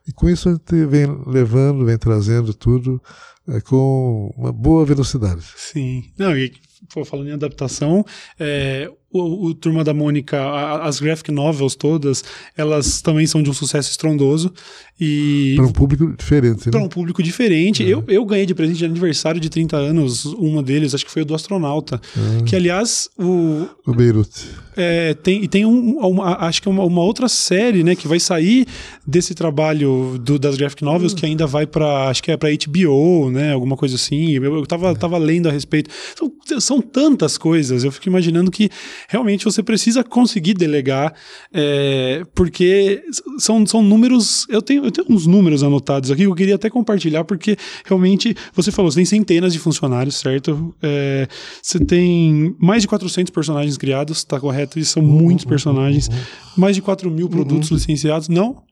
E 0.07 0.13
com 0.13 0.29
isso 0.29 0.49
a 0.49 0.53
gente 0.53 0.87
vem 0.87 1.07
levando, 1.27 1.85
vem 1.85 1.99
trazendo 1.99 2.55
tudo 2.55 3.03
é, 3.49 3.61
com 3.61 4.33
uma 4.37 4.53
boa 4.53 4.87
velocidade. 4.87 5.45
Sim. 5.57 6.05
Não, 6.17 6.37
e 6.39 6.53
pô, 6.93 7.05
falando 7.05 7.29
em 7.29 7.33
adaptação, 7.33 8.05
é, 8.39 8.89
o, 9.15 9.47
o, 9.47 9.55
Turma 9.55 9.85
da 9.85 9.95
Mônica, 9.95 10.39
a, 10.41 10.87
as 10.87 10.99
graphic 10.99 11.31
novels 11.31 11.77
todas, 11.77 12.25
elas 12.57 13.01
também 13.01 13.27
são 13.27 13.43
de 13.43 13.49
um 13.49 13.53
sucesso 13.53 13.91
estrondoso. 13.91 14.53
E 15.01 15.55
para 15.57 15.67
um 15.67 15.73
público 15.73 16.15
diferente, 16.17 16.67
né? 16.67 16.71
Para 16.71 16.83
um 16.83 16.89
público 16.89 17.23
diferente. 17.23 17.83
Uhum. 17.83 17.89
Eu, 17.89 18.05
eu 18.09 18.25
ganhei 18.25 18.47
de 18.47 18.55
presente 18.55 18.79
de 18.79 18.85
aniversário 18.85 19.41
de 19.41 19.49
30 19.49 19.77
anos, 19.77 20.25
uma 20.25 20.63
deles, 20.63 20.95
acho 20.95 21.05
que 21.05 21.11
foi 21.11 21.23
o 21.23 21.25
do 21.25 21.35
Astronauta. 21.35 22.01
Uhum. 22.17 22.45
Que, 22.45 22.55
aliás, 22.55 23.09
o. 23.19 23.67
O 23.87 23.93
Beirute. 23.93 24.47
É, 24.77 25.15
tem, 25.15 25.45
e 25.45 25.49
tem 25.49 25.65
um, 25.65 25.99
uma, 25.99 26.37
acho 26.47 26.61
que 26.61 26.69
uma, 26.69 26.83
uma, 26.85 27.03
outra 27.03 27.29
série, 27.29 27.85
né, 27.85 27.95
que 27.95 28.09
vai 28.09 28.19
sair 28.19 28.67
desse 29.07 29.33
trabalho 29.33 30.19
do, 30.19 30.37
das 30.37 30.57
graphic 30.57 30.83
novels, 30.83 31.15
que 31.15 31.25
ainda 31.25 31.47
vai 31.47 31.65
para 31.65 32.09
acho 32.09 32.23
que 32.23 32.33
é 32.33 32.37
para 32.37 32.49
HBO, 32.51 33.31
né, 33.31 33.53
alguma 33.53 33.77
coisa 33.77 33.95
assim. 33.95 34.33
Eu, 34.33 34.43
eu 34.57 34.67
tava, 34.67 34.91
é. 34.91 34.95
tava 34.95 35.17
lendo 35.17 35.49
a 35.49 35.53
respeito. 35.53 35.91
São, 36.17 36.61
são 36.61 36.81
tantas 36.81 37.39
coisas, 37.39 37.85
eu 37.85 37.93
fico 37.93 38.09
imaginando 38.09 38.51
que 38.51 38.69
realmente 39.09 39.45
você 39.45 39.63
precisa 39.63 40.05
conseguir 40.05 40.55
delegar, 40.55 41.15
é, 41.53 42.25
porque 42.35 43.03
são, 43.39 43.67
são 43.67 43.83
números. 43.83 44.47
Eu 44.49 44.63
tenho 44.63 44.85
eu 44.85 44.91
tenho 44.91 45.07
uns 45.11 45.27
números 45.27 45.63
anotados 45.63 46.11
aqui 46.11 46.23
que 46.23 46.29
eu 46.29 46.35
queria 46.35 46.55
até 46.55 46.69
compartilhar, 46.69 47.25
porque 47.25 47.57
realmente, 47.85 48.37
você 48.53 48.71
falou, 48.71 48.91
você 48.91 48.97
tem 48.97 49.05
centenas 49.05 49.53
de 49.53 49.59
funcionários, 49.59 50.17
certo? 50.17 50.75
É, 50.83 51.29
você 51.63 51.79
tem 51.79 52.55
mais 52.59 52.83
de 52.83 52.89
400 52.89 53.31
personagens 53.31 53.77
criados, 53.77 54.25
tá 54.25 54.39
correto? 54.39 54.79
E 54.79 54.85
são 54.85 55.03
muitos 55.03 55.45
personagens. 55.45 56.09
Mais 56.57 56.77
de 56.77 56.83
4 56.83 57.11
mil 57.11 57.29
produtos 57.29 57.71
uhum. 57.71 57.77
licenciados, 57.77 58.29
não? 58.29 58.63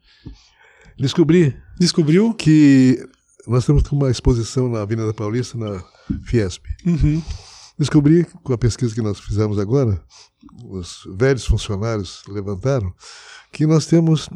Descobri. 0.98 1.54
Descobriu? 1.78 2.32
Que 2.34 2.98
nós 3.46 3.66
temos 3.66 3.82
uma 3.90 4.10
exposição 4.10 4.68
na 4.68 4.82
Avenida 4.82 5.12
Paulista, 5.12 5.58
na 5.58 5.82
Fiesp. 6.24 6.62
Uhum. 6.86 7.22
Descobri, 7.78 8.24
com 8.42 8.52
a 8.52 8.58
pesquisa 8.58 8.94
que 8.94 9.02
nós 9.02 9.18
fizemos 9.18 9.58
agora, 9.58 10.02
os 10.64 11.02
velhos 11.16 11.44
funcionários 11.44 12.22
levantaram, 12.28 12.92
que 13.50 13.66
nós 13.66 13.86
temos 13.86 14.28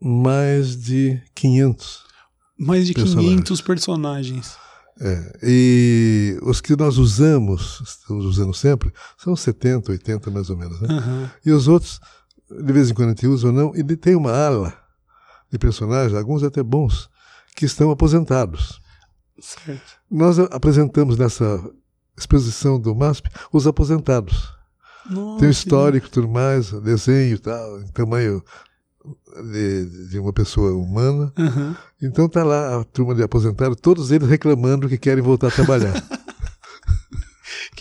mais 0.00 0.76
de 0.76 1.20
500. 1.34 2.04
Mais 2.58 2.86
de 2.86 2.94
personagens. 2.94 3.30
500 3.34 3.60
personagens. 3.60 4.56
É, 4.98 5.38
e 5.42 6.38
os 6.42 6.60
que 6.60 6.74
nós 6.74 6.96
usamos, 6.96 7.82
estamos 7.84 8.24
usando 8.24 8.54
sempre, 8.54 8.90
são 9.18 9.36
70, 9.36 9.92
80 9.92 10.30
mais 10.30 10.48
ou 10.48 10.56
menos. 10.56 10.80
Né? 10.80 10.88
Uhum. 10.88 11.30
E 11.44 11.52
os 11.52 11.68
outros, 11.68 12.00
de 12.50 12.72
vez 12.72 12.90
em 12.90 12.94
quando 12.94 13.08
a 13.08 13.12
gente 13.12 13.26
usa 13.26 13.48
ou 13.48 13.52
não, 13.52 13.74
e 13.76 13.84
tem 13.96 14.16
uma 14.16 14.32
ala 14.32 14.72
de 15.50 15.58
personagens, 15.58 16.16
alguns 16.16 16.42
até 16.42 16.62
bons, 16.62 17.10
que 17.54 17.66
estão 17.66 17.90
aposentados. 17.90 18.80
Certo. 19.38 19.95
Nós 20.10 20.38
apresentamos 20.38 21.16
nessa 21.16 21.62
exposição 22.16 22.78
do 22.78 22.94
MASP 22.94 23.28
os 23.52 23.66
aposentados. 23.66 24.54
Nossa, 25.08 25.40
tem 25.40 25.48
o 25.48 25.50
histórico, 25.50 26.08
tudo 26.10 26.28
mais, 26.28 26.72
desenho 26.72 27.38
tal, 27.38 27.80
em 27.80 27.86
tamanho 27.88 28.42
de, 29.52 30.08
de 30.08 30.18
uma 30.18 30.32
pessoa 30.32 30.72
humana. 30.72 31.32
Uhum. 31.38 31.74
Então 32.02 32.28
tá 32.28 32.42
lá 32.42 32.80
a 32.80 32.84
turma 32.84 33.14
de 33.14 33.22
aposentados, 33.22 33.78
todos 33.80 34.10
eles 34.10 34.28
reclamando 34.28 34.88
que 34.88 34.98
querem 34.98 35.22
voltar 35.22 35.48
a 35.48 35.52
trabalhar. 35.52 35.94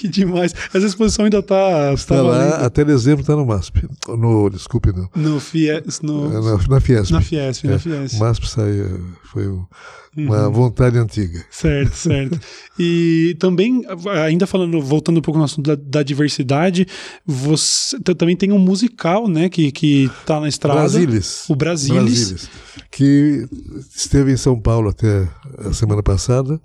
que 0.05 0.07
demais. 0.07 0.53
Essa 0.73 0.85
exposição 0.85 1.25
ainda 1.25 1.39
está. 1.39 1.93
Está 1.93 2.15
tá 2.15 2.21
lá, 2.21 2.49
até 2.65 2.83
dezembro 2.83 3.21
está 3.21 3.35
no 3.35 3.45
MASP. 3.45 3.87
No, 4.07 4.49
desculpe, 4.49 4.91
não. 4.93 5.09
No 5.15 5.39
Fies, 5.39 6.01
no... 6.01 6.27
É, 6.27 6.41
na, 6.41 6.67
na 6.67 6.79
Fiesp. 6.79 7.11
Na 7.11 7.21
Fiesp, 7.21 7.65
é, 7.65 7.71
na 7.71 7.79
Fiesp. 7.79 8.19
MASP 8.19 8.49
saiu, 8.49 9.01
foi 9.31 9.47
o, 9.47 9.67
uma 10.15 10.47
uhum. 10.47 10.53
vontade 10.53 10.97
antiga. 10.97 11.43
Certo, 11.49 11.95
certo. 11.95 12.39
e 12.79 13.35
também, 13.39 13.83
ainda 14.25 14.47
falando, 14.47 14.81
voltando 14.81 15.17
um 15.17 15.21
pouco 15.21 15.37
no 15.37 15.45
assunto 15.45 15.65
da, 15.67 15.75
da 15.75 16.03
diversidade, 16.03 16.87
você 17.25 17.99
também 17.99 18.35
tem 18.35 18.51
um 18.51 18.59
musical, 18.59 19.27
né, 19.27 19.49
que, 19.49 19.71
que 19.71 20.09
tá 20.25 20.39
na 20.39 20.47
estrada. 20.47 20.79
Brasilis. 20.79 21.49
O 21.49 21.55
Brasilis. 21.55 22.03
Brasilis. 22.03 22.49
Que 22.91 23.47
esteve 23.93 24.31
em 24.31 24.37
São 24.37 24.59
Paulo 24.59 24.89
até 24.89 25.27
a 25.59 25.73
semana 25.73 26.01
passada 26.01 26.59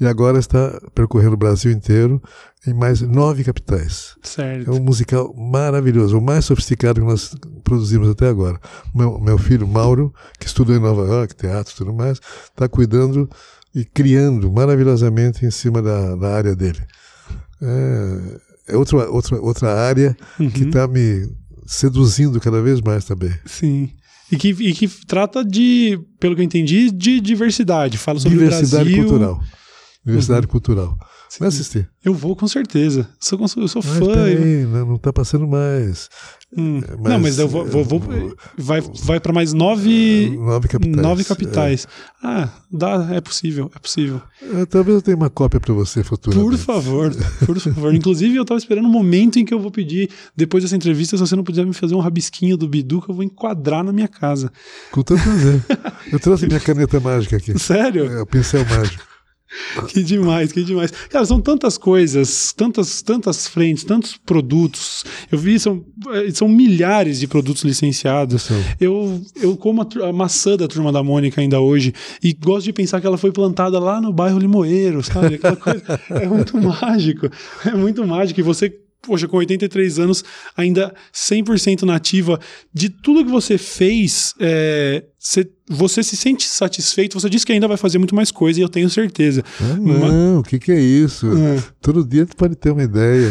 e 0.00 0.06
agora 0.06 0.38
está 0.38 0.80
percorrendo 0.94 1.34
o 1.34 1.38
Brasil 1.38 1.72
inteiro 1.72 2.22
em 2.66 2.74
mais 2.74 3.00
nove 3.00 3.44
capitais. 3.44 4.16
Certo. 4.22 4.70
É 4.70 4.74
um 4.74 4.80
musical 4.80 5.34
maravilhoso, 5.34 6.18
o 6.18 6.22
mais 6.22 6.44
sofisticado 6.44 7.00
que 7.00 7.06
nós 7.06 7.34
produzimos 7.64 8.08
até 8.08 8.28
agora. 8.28 8.60
Meu, 8.94 9.18
meu 9.18 9.38
filho 9.38 9.66
Mauro, 9.66 10.12
que 10.38 10.46
estudou 10.46 10.76
em 10.76 10.80
Nova 10.80 11.02
York, 11.06 11.34
teatro 11.34 11.72
e 11.72 11.76
tudo 11.76 11.92
mais, 11.92 12.20
está 12.44 12.68
cuidando 12.68 13.28
e 13.74 13.84
criando 13.84 14.50
maravilhosamente 14.50 15.44
em 15.44 15.50
cima 15.50 15.82
da, 15.82 16.14
da 16.16 16.34
área 16.34 16.54
dele. 16.54 16.80
É, 17.60 18.72
é 18.74 18.76
outra, 18.76 19.10
outra, 19.10 19.40
outra 19.40 19.74
área 19.74 20.16
uhum. 20.38 20.50
que 20.50 20.64
está 20.64 20.86
me 20.86 21.28
seduzindo 21.66 22.40
cada 22.40 22.62
vez 22.62 22.80
mais 22.80 23.04
também. 23.04 23.32
Sim. 23.44 23.90
E 24.30 24.36
que, 24.36 24.48
e 24.48 24.74
que 24.74 24.88
trata 25.06 25.44
de, 25.44 25.98
pelo 26.20 26.34
que 26.34 26.42
eu 26.42 26.44
entendi, 26.44 26.90
de 26.90 27.20
diversidade. 27.20 27.96
Fala 27.96 28.18
sobre 28.18 28.38
diversidade 28.38 28.90
o 28.90 28.92
Brasil. 28.92 29.04
cultural. 29.04 29.40
Diversidade 30.08 30.46
uhum. 30.46 30.52
cultural. 30.52 30.98
Vai 31.38 31.48
assistir. 31.48 31.88
Eu 32.02 32.14
vou 32.14 32.34
com 32.34 32.48
certeza. 32.48 33.08
Sou, 33.20 33.38
eu 33.38 33.68
sou 33.68 33.82
mas 33.84 33.98
fã. 33.98 34.24
Aí, 34.24 34.64
não, 34.64 34.94
está 34.94 35.12
passando 35.12 35.46
mais. 35.46 36.08
Hum. 36.56 36.80
Mas, 36.98 37.12
não, 37.12 37.18
mas 37.20 37.38
eu 37.38 37.46
vou. 37.46 37.66
vou, 37.66 37.84
vou 37.84 38.34
vai 38.56 38.80
vai 38.80 39.20
para 39.20 39.32
mais 39.32 39.52
nove. 39.52 40.30
Nove 40.34 40.68
capitais. 40.68 41.02
Nove 41.02 41.24
capitais. 41.24 41.84
É. 41.84 42.26
Ah, 42.26 42.48
dá, 42.72 43.10
é 43.12 43.20
possível, 43.20 43.70
é 43.76 43.78
possível. 43.78 44.22
É, 44.42 44.64
talvez 44.64 44.96
eu 44.96 45.02
tenha 45.02 45.16
uma 45.16 45.28
cópia 45.28 45.60
para 45.60 45.74
você 45.74 46.02
futuramente. 46.02 46.48
Por 46.48 46.56
favor, 46.56 47.14
por 47.44 47.60
favor. 47.60 47.94
Inclusive, 47.94 48.34
eu 48.34 48.42
estava 48.42 48.58
esperando 48.58 48.86
um 48.86 48.92
momento 48.92 49.38
em 49.38 49.44
que 49.44 49.52
eu 49.52 49.60
vou 49.60 49.70
pedir, 49.70 50.08
depois 50.34 50.64
dessa 50.64 50.76
entrevista, 50.76 51.16
se 51.16 51.20
você 51.20 51.36
não 51.36 51.44
puder 51.44 51.66
me 51.66 51.74
fazer 51.74 51.94
um 51.94 52.00
rabisquinho 52.00 52.56
do 52.56 52.66
Bidu, 52.66 53.02
que 53.02 53.10
eu 53.10 53.14
vou 53.14 53.24
enquadrar 53.24 53.84
na 53.84 53.92
minha 53.92 54.08
casa. 54.08 54.50
Com 54.90 55.02
todo 55.02 55.20
prazer. 55.20 55.62
eu 56.10 56.18
trouxe 56.18 56.46
minha 56.46 56.60
caneta 56.60 56.98
mágica 56.98 57.36
aqui. 57.36 57.58
Sério? 57.58 58.10
É, 58.10 58.22
o 58.22 58.26
pincel 58.26 58.64
mágico. 58.64 59.08
Que 59.88 60.02
demais, 60.02 60.52
que 60.52 60.62
demais. 60.62 60.90
Cara, 61.08 61.24
são 61.24 61.40
tantas 61.40 61.78
coisas, 61.78 62.52
tantas, 62.52 63.02
tantas 63.02 63.46
frentes, 63.46 63.84
tantos 63.84 64.16
produtos. 64.16 65.04
Eu 65.30 65.38
vi, 65.38 65.58
são, 65.58 65.84
eh, 66.12 66.30
são 66.32 66.48
milhares 66.48 67.20
de 67.20 67.26
produtos 67.26 67.64
licenciados. 67.64 68.48
Eu, 68.80 69.20
eu 69.40 69.56
como 69.56 69.82
a, 69.82 70.08
a, 70.08 70.12
maçã 70.12 70.56
da 70.56 70.68
Turma 70.68 70.92
da 70.92 71.02
Mônica 71.02 71.40
ainda 71.40 71.60
hoje 71.60 71.94
e 72.22 72.32
gosto 72.32 72.66
de 72.66 72.72
pensar 72.72 73.00
que 73.00 73.06
ela 73.06 73.18
foi 73.18 73.32
plantada 73.32 73.78
lá 73.78 74.00
no 74.00 74.12
bairro 74.12 74.38
Limoeiro, 74.38 75.02
sabe? 75.02 75.36
Aquela 75.36 75.56
coisa 75.56 76.00
é 76.10 76.26
muito 76.26 76.56
mágico. 76.60 77.30
É 77.64 77.74
muito 77.74 78.06
mágico. 78.06 78.40
E 78.40 78.42
você 78.42 78.74
poxa, 79.08 79.26
com 79.26 79.38
83 79.38 79.98
anos, 79.98 80.22
ainda 80.54 80.94
100% 81.12 81.82
nativa, 81.84 82.38
de 82.72 82.90
tudo 82.90 83.24
que 83.24 83.30
você 83.30 83.56
fez, 83.56 84.34
é, 84.38 85.02
você, 85.18 85.50
você 85.66 86.02
se 86.02 86.14
sente 86.14 86.44
satisfeito? 86.44 87.18
Você 87.18 87.30
disse 87.30 87.46
que 87.46 87.52
ainda 87.52 87.66
vai 87.66 87.78
fazer 87.78 87.96
muito 87.96 88.14
mais 88.14 88.30
coisa 88.30 88.60
e 88.60 88.62
eu 88.62 88.68
tenho 88.68 88.90
certeza. 88.90 89.42
Ah, 89.58 89.76
não, 89.76 90.40
o 90.40 90.42
que, 90.42 90.58
que 90.58 90.70
é 90.70 90.78
isso? 90.78 91.26
É. 91.26 91.62
Todo 91.80 92.04
dia 92.04 92.26
tu 92.26 92.36
pode 92.36 92.54
ter 92.54 92.70
uma 92.70 92.82
ideia. 92.82 93.30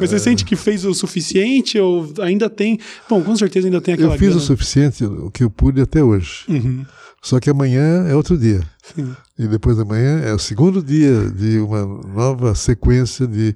Mas 0.00 0.08
você 0.08 0.18
sente 0.18 0.42
que 0.42 0.56
fez 0.56 0.86
o 0.86 0.94
suficiente 0.94 1.78
ou 1.78 2.10
ainda 2.20 2.48
tem. 2.48 2.80
Bom, 3.10 3.22
com 3.22 3.36
certeza 3.36 3.66
ainda 3.66 3.82
tem 3.82 3.92
aquela. 3.92 4.14
Eu 4.14 4.18
fiz 4.18 4.28
grana. 4.28 4.40
o 4.40 4.44
suficiente, 4.44 5.04
o 5.04 5.30
que 5.30 5.44
eu 5.44 5.50
pude 5.50 5.82
até 5.82 6.02
hoje. 6.02 6.44
Uhum. 6.48 6.86
Só 7.22 7.38
que 7.38 7.50
amanhã 7.50 8.06
é 8.08 8.14
outro 8.14 8.38
dia. 8.38 8.62
Sim. 8.94 9.14
E 9.38 9.46
depois 9.46 9.76
da 9.76 9.84
manhã 9.84 10.20
é 10.20 10.32
o 10.32 10.38
segundo 10.38 10.82
dia 10.82 11.28
de 11.30 11.58
uma 11.58 11.84
nova 11.84 12.54
sequência 12.54 13.26
de 13.26 13.54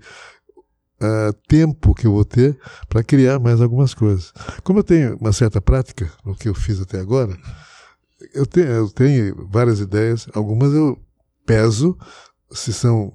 uh, 1.03 1.33
tempo 1.49 1.95
que 1.95 2.07
eu 2.07 2.13
vou 2.13 2.25
ter 2.25 2.59
para 2.89 3.03
criar 3.03 3.39
mais 3.39 3.61
algumas 3.61 3.95
coisas. 3.95 4.33
Como 4.63 4.79
eu 4.79 4.85
tenho 4.85 5.17
uma 5.17 5.33
certa 5.33 5.61
prática 5.61 6.11
no 6.25 6.35
que 6.35 6.49
eu 6.49 6.55
fiz 6.55 6.81
até 6.81 7.01
agora, 7.01 7.37
eu 8.35 8.47
tenho, 8.47 8.67
eu 8.67 8.89
tenho 8.89 9.49
várias 9.51 9.81
ideias, 9.81 10.29
algumas 10.35 10.73
eu 10.73 10.99
peso 11.47 11.97
se 12.53 12.73
são 12.73 13.13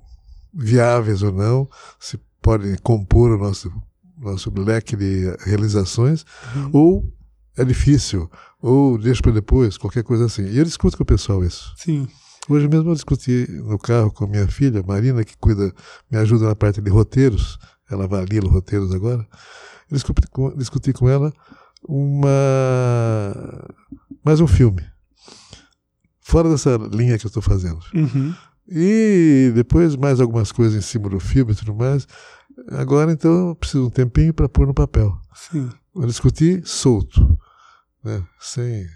viáveis 0.54 1.22
ou 1.22 1.32
não, 1.32 1.70
se 2.00 2.20
podem 2.42 2.76
compor 2.78 3.32
o 3.32 3.38
nosso, 3.38 3.72
nosso 4.18 4.52
leque 4.56 4.96
de 4.96 5.36
realizações, 5.46 6.26
uhum. 6.56 6.70
ou 6.74 7.14
é 7.58 7.64
difícil, 7.64 8.30
ou 8.62 8.98
deixa 8.98 9.22
para 9.22 9.32
depois, 9.32 9.78
qualquer 9.78 10.04
coisa 10.04 10.26
assim. 10.26 10.46
E 10.46 10.58
eu 10.58 10.64
discuto 10.64 10.98
com 10.98 11.04
o 11.04 11.06
pessoal 11.06 11.44
isso. 11.44 11.74
Sim. 11.78 12.08
Hoje 12.48 12.68
mesmo 12.68 12.92
eu 12.92 12.94
discuti 12.94 13.48
no 13.50 13.78
carro 13.80 14.12
com 14.12 14.26
a 14.26 14.28
minha 14.28 14.48
filha, 14.48 14.84
Marina, 14.86 15.24
que 15.24 15.36
cuida, 15.38 15.74
me 16.12 16.18
ajuda 16.18 16.48
na 16.48 16.56
parte 16.56 16.80
de 16.80 16.90
roteiros, 16.92 17.58
ela 17.90 18.06
avalia 18.06 18.42
os 18.42 18.50
roteiros 18.50 18.94
agora, 18.94 19.26
eu 19.90 19.96
discuti 19.96 20.28
com, 20.28 20.56
discuti 20.58 20.94
com 20.94 21.08
ela 21.10 21.32
uma 21.88 22.40
mais 24.24 24.40
um 24.40 24.48
filme 24.48 24.84
fora 26.20 26.50
dessa 26.50 26.76
linha 26.92 27.18
que 27.20 27.26
eu 27.26 27.30
estou 27.30 27.42
fazendo. 27.44 27.80
Uhum. 27.94 28.34
E 28.68 29.52
depois 29.54 29.96
mais 29.96 30.20
algumas 30.20 30.52
coisas 30.52 30.76
em 30.76 30.82
cima 30.82 31.08
do 31.08 31.20
filme 31.20 31.52
e 31.52 31.56
tudo 31.56 31.74
mais. 31.76 32.08
Agora, 32.72 33.12
então, 33.12 33.50
eu 33.50 33.56
preciso 33.56 33.84
de 33.84 33.88
um 33.88 33.92
tempinho 33.92 34.34
para 34.34 34.50
pôr 34.50 34.66
no 34.66 34.74
papel. 34.74 35.16
Sim. 35.36 35.70
Vou 35.94 36.08
discutir 36.08 36.66
solto, 36.66 37.38
né? 38.04 38.24
sem, 38.40 38.88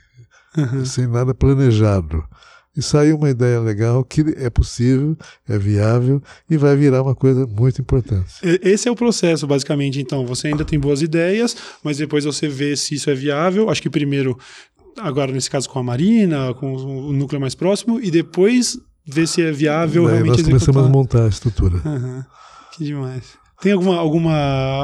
Uhum. 0.58 0.84
sem 0.86 1.06
nada 1.06 1.36
planejado. 1.36 2.24
E 2.80 2.82
saiu 2.82 3.18
uma 3.18 3.30
ideia 3.30 3.60
legal 3.60 4.06
que 4.06 4.22
é 4.38 4.50
possível, 4.50 5.18
é 5.50 5.58
viável 5.58 6.24
e 6.50 6.56
vai 6.56 6.78
virar 6.78 7.02
uma 7.02 7.14
coisa 7.14 7.46
muito 7.46 7.82
importante. 7.82 8.36
Esse 8.42 8.88
é 8.88 8.92
o 8.92 8.96
processo, 8.96 9.46
basicamente. 9.46 10.00
Então, 10.00 10.26
você 10.26 10.48
ainda 10.48 10.64
tem 10.64 10.80
boas 10.80 11.02
ideias, 11.02 11.58
mas 11.84 11.98
depois 11.98 12.24
você 12.24 12.48
vê 12.48 12.78
se 12.78 12.96
isso 12.96 13.10
é 13.10 13.14
viável. 13.14 13.70
Acho 13.70 13.82
que 13.82 13.90
primeiro, 13.90 14.40
agora 14.98 15.30
nesse 15.30 15.50
caso 15.50 15.70
com 15.70 15.78
a 15.78 15.84
Marina, 15.84 16.54
com 16.54 16.74
o 16.74 17.12
núcleo 17.12 17.42
mais 17.42 17.54
próximo, 17.54 18.00
e 18.00 18.10
depois 18.10 18.80
ver 19.06 19.28
se 19.28 19.42
é 19.42 19.52
viável 19.52 20.06
Daí 20.06 20.14
realmente 20.14 20.38
nós 20.38 20.48
começamos 20.48 20.78
a 20.78 20.80
executar. 20.80 20.90
montar 20.90 21.26
a 21.26 21.28
estrutura. 21.28 21.82
Aham. 21.86 22.26
Que 22.78 22.86
demais. 22.86 23.24
Tem 23.62 23.74
alguma, 23.74 23.98
alguma, 23.98 24.34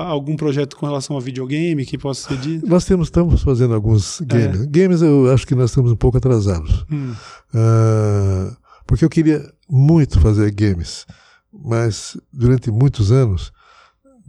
algum 0.04 0.36
projeto 0.36 0.76
com 0.76 0.86
relação 0.86 1.16
a 1.18 1.22
videogame 1.22 1.86
que 1.86 1.98
possa 1.98 2.28
ser 2.28 2.38
dito? 2.38 2.68
Nós 2.68 2.84
temos, 2.84 3.08
estamos 3.08 3.42
fazendo 3.42 3.74
alguns 3.74 4.20
games. 4.22 4.66
Games 4.66 5.02
eu 5.02 5.32
acho 5.32 5.48
que 5.48 5.56
nós 5.56 5.70
estamos 5.72 5.92
um 5.92 5.96
pouco 5.96 6.18
atrasados. 6.18 6.86
Hum, 6.92 7.14
Ah, 7.54 8.56
porque 8.86 9.06
eu 9.06 9.10
queria 9.10 9.50
muito 9.70 10.20
fazer 10.20 10.52
games, 10.52 11.06
mas 11.52 12.18
durante 12.32 12.70
muitos 12.70 13.12
anos, 13.12 13.52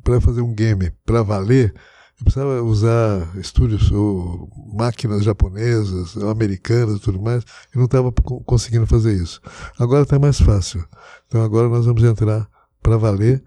para 0.05 0.21
fazer 0.21 0.41
um 0.43 0.55
game 0.55 0.93
para 1.05 1.23
valer, 1.23 1.75
eu 2.19 2.25
precisava 2.25 2.63
usar 2.63 3.29
estúdios 3.37 3.91
ou 3.91 4.49
máquinas 4.75 5.25
japonesas, 5.25 6.17
ou 6.17 6.31
americanas 6.31 6.97
e 6.97 7.01
tudo 7.01 7.21
mais, 7.21 7.43
e 7.75 7.77
não 7.77 7.85
estava 7.87 8.13
conseguindo 8.47 8.87
fazer 8.87 9.13
isso. 9.15 9.41
Agora 9.79 10.05
está 10.05 10.19
mais 10.19 10.41
fácil. 10.41 10.85
Então 11.27 11.43
agora 11.43 11.69
nós 11.69 11.85
vamos 11.85 12.03
entrar 12.05 12.49
para 12.81 12.97
valer 12.97 13.43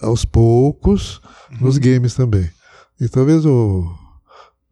aos 0.00 0.24
poucos 0.24 1.20
nos 1.60 1.78
games 1.78 2.14
também. 2.14 2.48
E 3.00 3.08
talvez 3.08 3.44
o, 3.44 3.84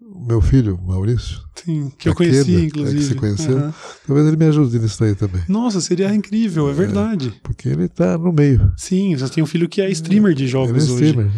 o 0.00 0.26
meu 0.26 0.40
filho, 0.40 0.78
Maurício, 0.82 1.40
sim, 1.54 1.92
que 1.98 2.08
eu 2.08 2.14
conheci, 2.14 2.38
é 2.56 2.60
que 2.60 2.66
inclusive. 2.66 3.04
você 3.04 3.14
conheceu? 3.14 3.56
Aham. 3.58 3.74
talvez 4.06 4.26
ele 4.28 4.36
me 4.36 4.46
ajude 4.46 4.78
nisso 4.78 5.02
aí 5.04 5.14
também. 5.14 5.42
Nossa, 5.48 5.80
seria 5.80 6.14
incrível, 6.14 6.68
é 6.68 6.72
verdade. 6.72 7.34
Porque 7.42 7.68
ele 7.68 7.84
está 7.84 8.16
no 8.16 8.32
meio. 8.32 8.72
Sim, 8.76 9.16
você 9.16 9.28
tem 9.32 9.42
um 9.44 9.46
filho 9.46 9.68
que 9.68 9.80
é 9.82 9.90
streamer 9.90 10.34
de 10.34 10.42
Ele 10.44 10.48
é 10.48 10.52
jogos 10.52 10.88
hoje. 10.90 11.04
streamer. 11.06 11.30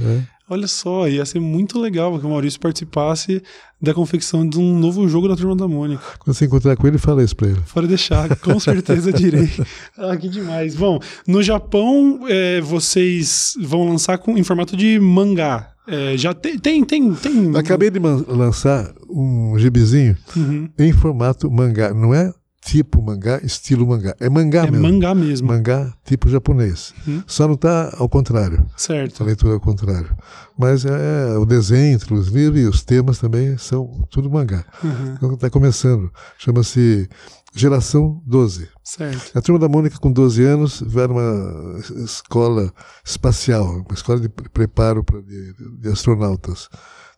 Olha 0.49 0.69
só, 0.69 1.09
ia 1.09 1.25
ser 1.27 1.41
muito 1.41 1.77
legal 1.79 2.19
que 2.21 2.25
o 2.25 2.29
Maurício 2.31 2.61
participasse 2.61 3.43
da 3.83 3.93
confecção 3.93 4.49
de 4.49 4.59
um 4.59 4.79
novo 4.79 5.09
jogo 5.09 5.27
da 5.27 5.35
Turma 5.35 5.57
da 5.57 5.67
Mônica. 5.67 6.01
Quando 6.21 6.37
você 6.37 6.45
encontrar 6.45 6.77
com 6.77 6.87
ele, 6.87 6.99
fala 6.99 7.25
isso 7.25 7.35
para 7.35 7.49
ele. 7.49 7.61
Fora 7.67 7.87
deixar, 7.87 8.35
com 8.37 8.59
certeza 8.61 9.13
direi. 9.13 9.51
Ah, 9.99 10.17
que 10.17 10.29
demais. 10.29 10.77
Bom, 10.77 11.01
no 11.27 11.43
Japão, 11.43 12.21
é, 12.29 12.61
vocês 12.61 13.55
vão 13.61 13.89
lançar 13.89 14.19
com, 14.19 14.39
em 14.39 14.45
formato 14.45 14.77
de 14.77 15.01
mangá. 15.01 15.73
É, 15.89 16.17
já 16.17 16.33
tem, 16.33 16.59
tem, 16.59 16.85
tem. 16.85 17.13
tem 17.15 17.57
Acabei 17.57 17.91
de 17.91 17.99
lançar 17.99 18.93
um 19.11 19.59
gibizinho 19.59 20.17
Uhum. 20.37 20.69
em 20.79 20.93
formato 20.93 21.51
mangá. 21.51 21.93
Não 21.93 22.15
é 22.15 22.33
tipo 22.67 23.01
mangá, 23.01 23.39
estilo 23.45 23.87
mangá. 23.87 24.15
É 24.19 24.29
mangá 24.29 24.65
É 24.67 24.71
mesmo. 24.71 24.89
mangá 24.89 25.15
mesmo. 25.15 25.47
Mangá 25.49 25.95
tipo 26.05 26.29
japonês. 26.29 26.93
Uhum. 27.07 27.23
Só 27.27 27.47
não 27.47 27.55
está 27.55 27.95
ao 27.97 28.09
contrário. 28.09 28.67
A 28.75 28.79
Certo. 28.79 29.23
leitura 29.25 29.55
ao 29.55 29.61
contrário. 29.61 30.15
Mas 30.59 30.85
é, 30.85 31.37
o 31.39 31.45
desenho 31.47 31.95
entre 31.95 32.13
os 32.13 32.29
livros 32.29 32.61
e 32.61 32.65
os 32.67 32.83
temas 32.83 33.19
também 33.19 33.57
são 33.57 34.07
tudo 34.11 34.29
mangá. 34.31 34.65
Uhum. 34.83 35.15
Então 35.17 35.35
está 35.35 35.49
começando. 35.49 36.11
Chama-se 36.39 37.09
Geração 37.55 38.21
12. 38.27 38.69
Certo. 38.83 39.39
A 39.39 39.41
turma 39.41 39.59
da 39.59 39.69
Mônica, 39.69 39.99
com 39.99 40.11
12 40.13 40.43
anos, 40.45 40.83
vai 40.87 41.07
numa 41.07 41.79
escola 42.05 42.73
espacial, 43.05 43.65
uma 43.65 43.95
escola 43.95 44.21
de 44.21 44.29
pre- 44.29 44.49
preparo 44.49 45.03
pra, 45.05 45.21
de, 45.21 45.55
de 45.81 45.89
astronautas. 45.89 46.69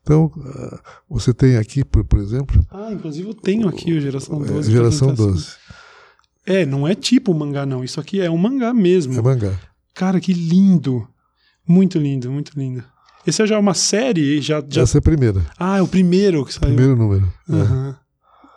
Então, 0.08 0.32
ah, 0.42 0.80
você 1.06 1.34
tem 1.34 1.58
aqui, 1.58 1.84
por, 1.84 2.02
por 2.02 2.18
exemplo, 2.18 2.64
Ah, 2.70 2.90
inclusive 2.90 3.28
eu 3.28 3.34
tenho 3.34 3.68
aqui 3.68 3.92
o 3.92 4.00
Geração 4.00 4.42
é, 4.42 4.46
12. 4.46 4.70
Geração 4.72 5.08
pra 5.08 5.16
tentar- 5.18 5.30
12. 5.32 5.46
É, 6.46 6.64
não 6.64 6.88
é 6.88 6.94
tipo 6.94 7.34
mangá, 7.34 7.66
não. 7.66 7.84
Isso 7.84 8.00
aqui 8.00 8.18
é 8.22 8.30
um 8.30 8.38
mangá 8.38 8.72
mesmo. 8.72 9.12
É 9.18 9.20
mangá. 9.20 9.52
Cara, 9.94 10.18
que 10.18 10.32
lindo. 10.32 11.06
Muito 11.66 11.98
lindo, 11.98 12.30
muito 12.32 12.58
lindo. 12.58 12.82
Esse 13.26 13.42
é 13.42 13.46
já 13.46 13.58
uma 13.58 13.74
série? 13.74 14.40
Já, 14.40 14.64
já... 14.66 14.80
Essa 14.80 14.96
é 14.96 15.00
a 15.00 15.02
primeira, 15.02 15.44
Ah, 15.58 15.76
é 15.76 15.82
o 15.82 15.86
primeiro 15.88 16.42
que 16.46 16.54
saiu. 16.54 16.74
primeiro 16.74 16.96
número. 16.96 17.30
é. 17.50 17.52
Aham. 17.52 17.96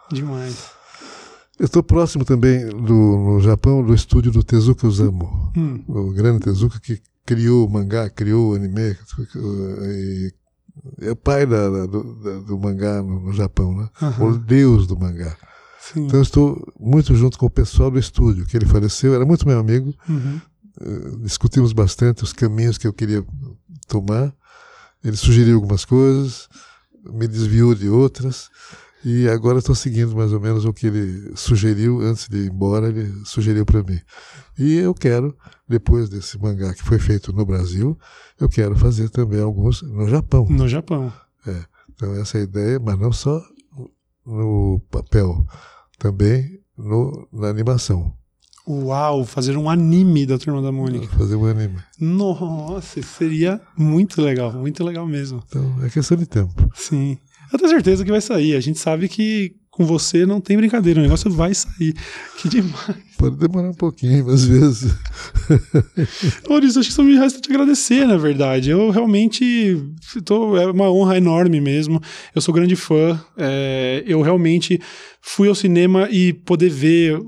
Demais. 0.09 0.69
Eu 1.59 1.65
estou 1.65 1.83
próximo 1.83 2.23
também, 2.23 2.65
do, 2.69 2.93
no 2.93 3.41
Japão, 3.41 3.83
do 3.85 3.93
estúdio 3.93 4.31
do 4.31 4.41
Tezuka 4.41 4.87
Osamu. 4.87 5.51
Hum, 5.57 5.83
O 5.89 6.11
grande 6.13 6.39
Tezuka 6.45 6.79
que 6.79 7.01
criou 7.25 7.67
o 7.67 7.69
mangá, 7.69 8.09
criou 8.09 8.51
o 8.51 8.55
anime. 8.55 8.95
E 9.85 10.31
é 11.01 11.11
o 11.11 11.15
pai 11.15 11.45
da- 11.45 11.69
da- 11.69 11.85
do, 11.85 12.41
do 12.43 12.59
mangá 12.59 13.01
no, 13.01 13.19
no 13.19 13.33
Japão, 13.33 13.75
né? 13.75 13.89
aham. 14.01 14.25
O 14.31 14.37
deus 14.37 14.87
do 14.87 14.97
mangá. 14.99 15.35
Sim. 15.79 16.05
Então 16.05 16.21
estou 16.21 16.61
muito 16.79 17.13
junto 17.15 17.37
com 17.37 17.45
o 17.47 17.49
pessoal 17.49 17.89
do 17.91 17.97
estúdio, 17.99 18.45
que 18.45 18.55
ele 18.55 18.65
faleceu, 18.65 19.13
era 19.15 19.25
muito 19.25 19.47
meu 19.47 19.59
amigo, 19.59 19.93
Uhum. 20.07 20.39
eh, 20.79 21.17
discutimos 21.23 21.73
bastante 21.73 22.23
os 22.23 22.31
caminhos 22.33 22.77
que 22.77 22.87
eu 22.87 22.93
queria 22.93 23.25
tomar. 23.87 24.33
Ele 25.03 25.17
sugeriu 25.17 25.55
algumas 25.55 25.83
coisas, 25.83 26.47
me 27.03 27.27
desviou 27.27 27.73
de 27.73 27.89
outras, 27.89 28.49
e 29.03 29.27
agora 29.27 29.59
estou 29.59 29.75
seguindo 29.75 30.15
mais 30.15 30.31
ou 30.31 30.39
menos 30.39 30.65
o 30.65 30.73
que 30.73 30.87
ele 30.87 31.31
sugeriu 31.35 32.01
antes 32.01 32.27
de 32.27 32.37
ir 32.37 32.51
embora, 32.51 32.87
ele 32.87 33.11
sugeriu 33.25 33.65
para 33.65 33.83
mim. 33.83 33.99
E 34.57 34.75
eu 34.75 34.93
quero, 34.93 35.35
depois 35.67 36.09
desse 36.09 36.37
mangá 36.37 36.73
que 36.73 36.83
foi 36.83 36.99
feito 36.99 37.33
no 37.33 37.45
Brasil, 37.45 37.97
eu 38.39 38.47
quero 38.47 38.75
fazer 38.75 39.09
também 39.09 39.41
alguns 39.41 39.81
no 39.81 40.07
Japão. 40.07 40.45
No 40.49 40.67
Japão. 40.67 41.11
Então 41.93 42.13
essa 42.15 42.37
é 42.37 42.41
a 42.41 42.43
ideia, 42.43 42.79
mas 42.79 42.99
não 42.99 43.11
só 43.11 43.41
no 44.25 44.79
papel, 44.91 45.45
também 45.97 46.59
no, 46.77 47.27
na 47.31 47.47
animação. 47.47 48.13
Uau, 48.67 49.25
fazer 49.25 49.57
um 49.57 49.69
anime 49.69 50.25
da 50.25 50.37
Turma 50.37 50.61
da 50.61 50.71
Mônica. 50.71 51.07
Fazer 51.17 51.35
um 51.35 51.45
anime. 51.45 51.79
Nossa, 51.99 53.01
seria 53.01 53.59
muito 53.75 54.21
legal, 54.21 54.53
muito 54.53 54.83
legal 54.83 55.07
mesmo. 55.07 55.43
Então 55.47 55.83
é 55.83 55.89
questão 55.89 56.15
de 56.15 56.27
tempo. 56.27 56.69
Sim. 56.75 57.17
Eu 57.51 57.59
tenho 57.59 57.69
certeza 57.69 58.03
que 58.05 58.11
vai 58.11 58.21
sair. 58.21 58.55
A 58.55 58.59
gente 58.59 58.79
sabe 58.79 59.07
que 59.07 59.55
com 59.71 59.85
você 59.85 60.25
não 60.25 60.41
tem 60.41 60.57
brincadeira, 60.57 60.99
o 60.99 61.03
negócio 61.03 61.31
vai 61.31 61.53
sair. 61.53 61.95
Que 62.37 62.49
demais. 62.49 62.95
Pode 63.17 63.37
demorar 63.37 63.69
um 63.69 63.73
pouquinho, 63.73 64.27
às 64.29 64.43
vezes. 64.45 64.95
Maurício, 66.49 66.79
acho 66.79 66.89
que 66.89 66.95
só 66.95 67.03
me 67.03 67.15
resta 67.15 67.39
te 67.39 67.51
agradecer, 67.51 68.07
na 68.07 68.17
verdade. 68.17 68.71
Eu 68.71 68.89
realmente 68.89 69.77
tô, 70.25 70.57
é 70.57 70.71
uma 70.71 70.91
honra 70.91 71.17
enorme 71.17 71.61
mesmo. 71.61 72.01
Eu 72.33 72.41
sou 72.41 72.51
grande 72.51 72.75
fã. 72.75 73.23
É, 73.37 74.03
eu 74.07 74.21
realmente 74.21 74.81
fui 75.21 75.47
ao 75.47 75.53
cinema 75.53 76.09
e 76.09 76.33
poder 76.33 76.69
ver 76.69 77.21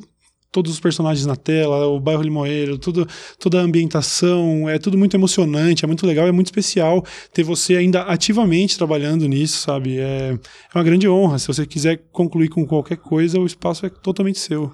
todos 0.54 0.72
os 0.72 0.80
personagens 0.80 1.26
na 1.26 1.36
tela, 1.36 1.88
o 1.88 2.00
bairro 2.00 2.22
Limoeiro, 2.22 2.78
tudo, 2.78 3.08
toda 3.40 3.60
a 3.60 3.64
ambientação, 3.64 4.70
é 4.70 4.78
tudo 4.78 4.98
muito 4.98 5.18
emocionante, 5.18 5.84
é 5.84 5.88
muito 5.88 6.06
legal, 6.06 6.28
é 6.28 6.32
muito 6.32 6.48
especial 6.48 7.04
ter 7.34 7.44
você 7.44 7.76
ainda 7.76 8.04
ativamente 8.04 8.78
trabalhando 8.78 9.28
nisso, 9.28 9.58
sabe? 9.58 9.98
É, 9.98 10.38
é 10.74 10.78
uma 10.78 10.84
grande 10.84 11.10
honra. 11.10 11.40
Se 11.40 11.48
você 11.48 11.66
quiser 11.66 12.04
concluir 12.12 12.50
com 12.50 12.66
qualquer 12.68 12.98
coisa, 12.98 13.40
o 13.40 13.48
espaço 13.48 13.88
é 13.88 13.90
totalmente 13.90 14.38
seu. 14.38 14.72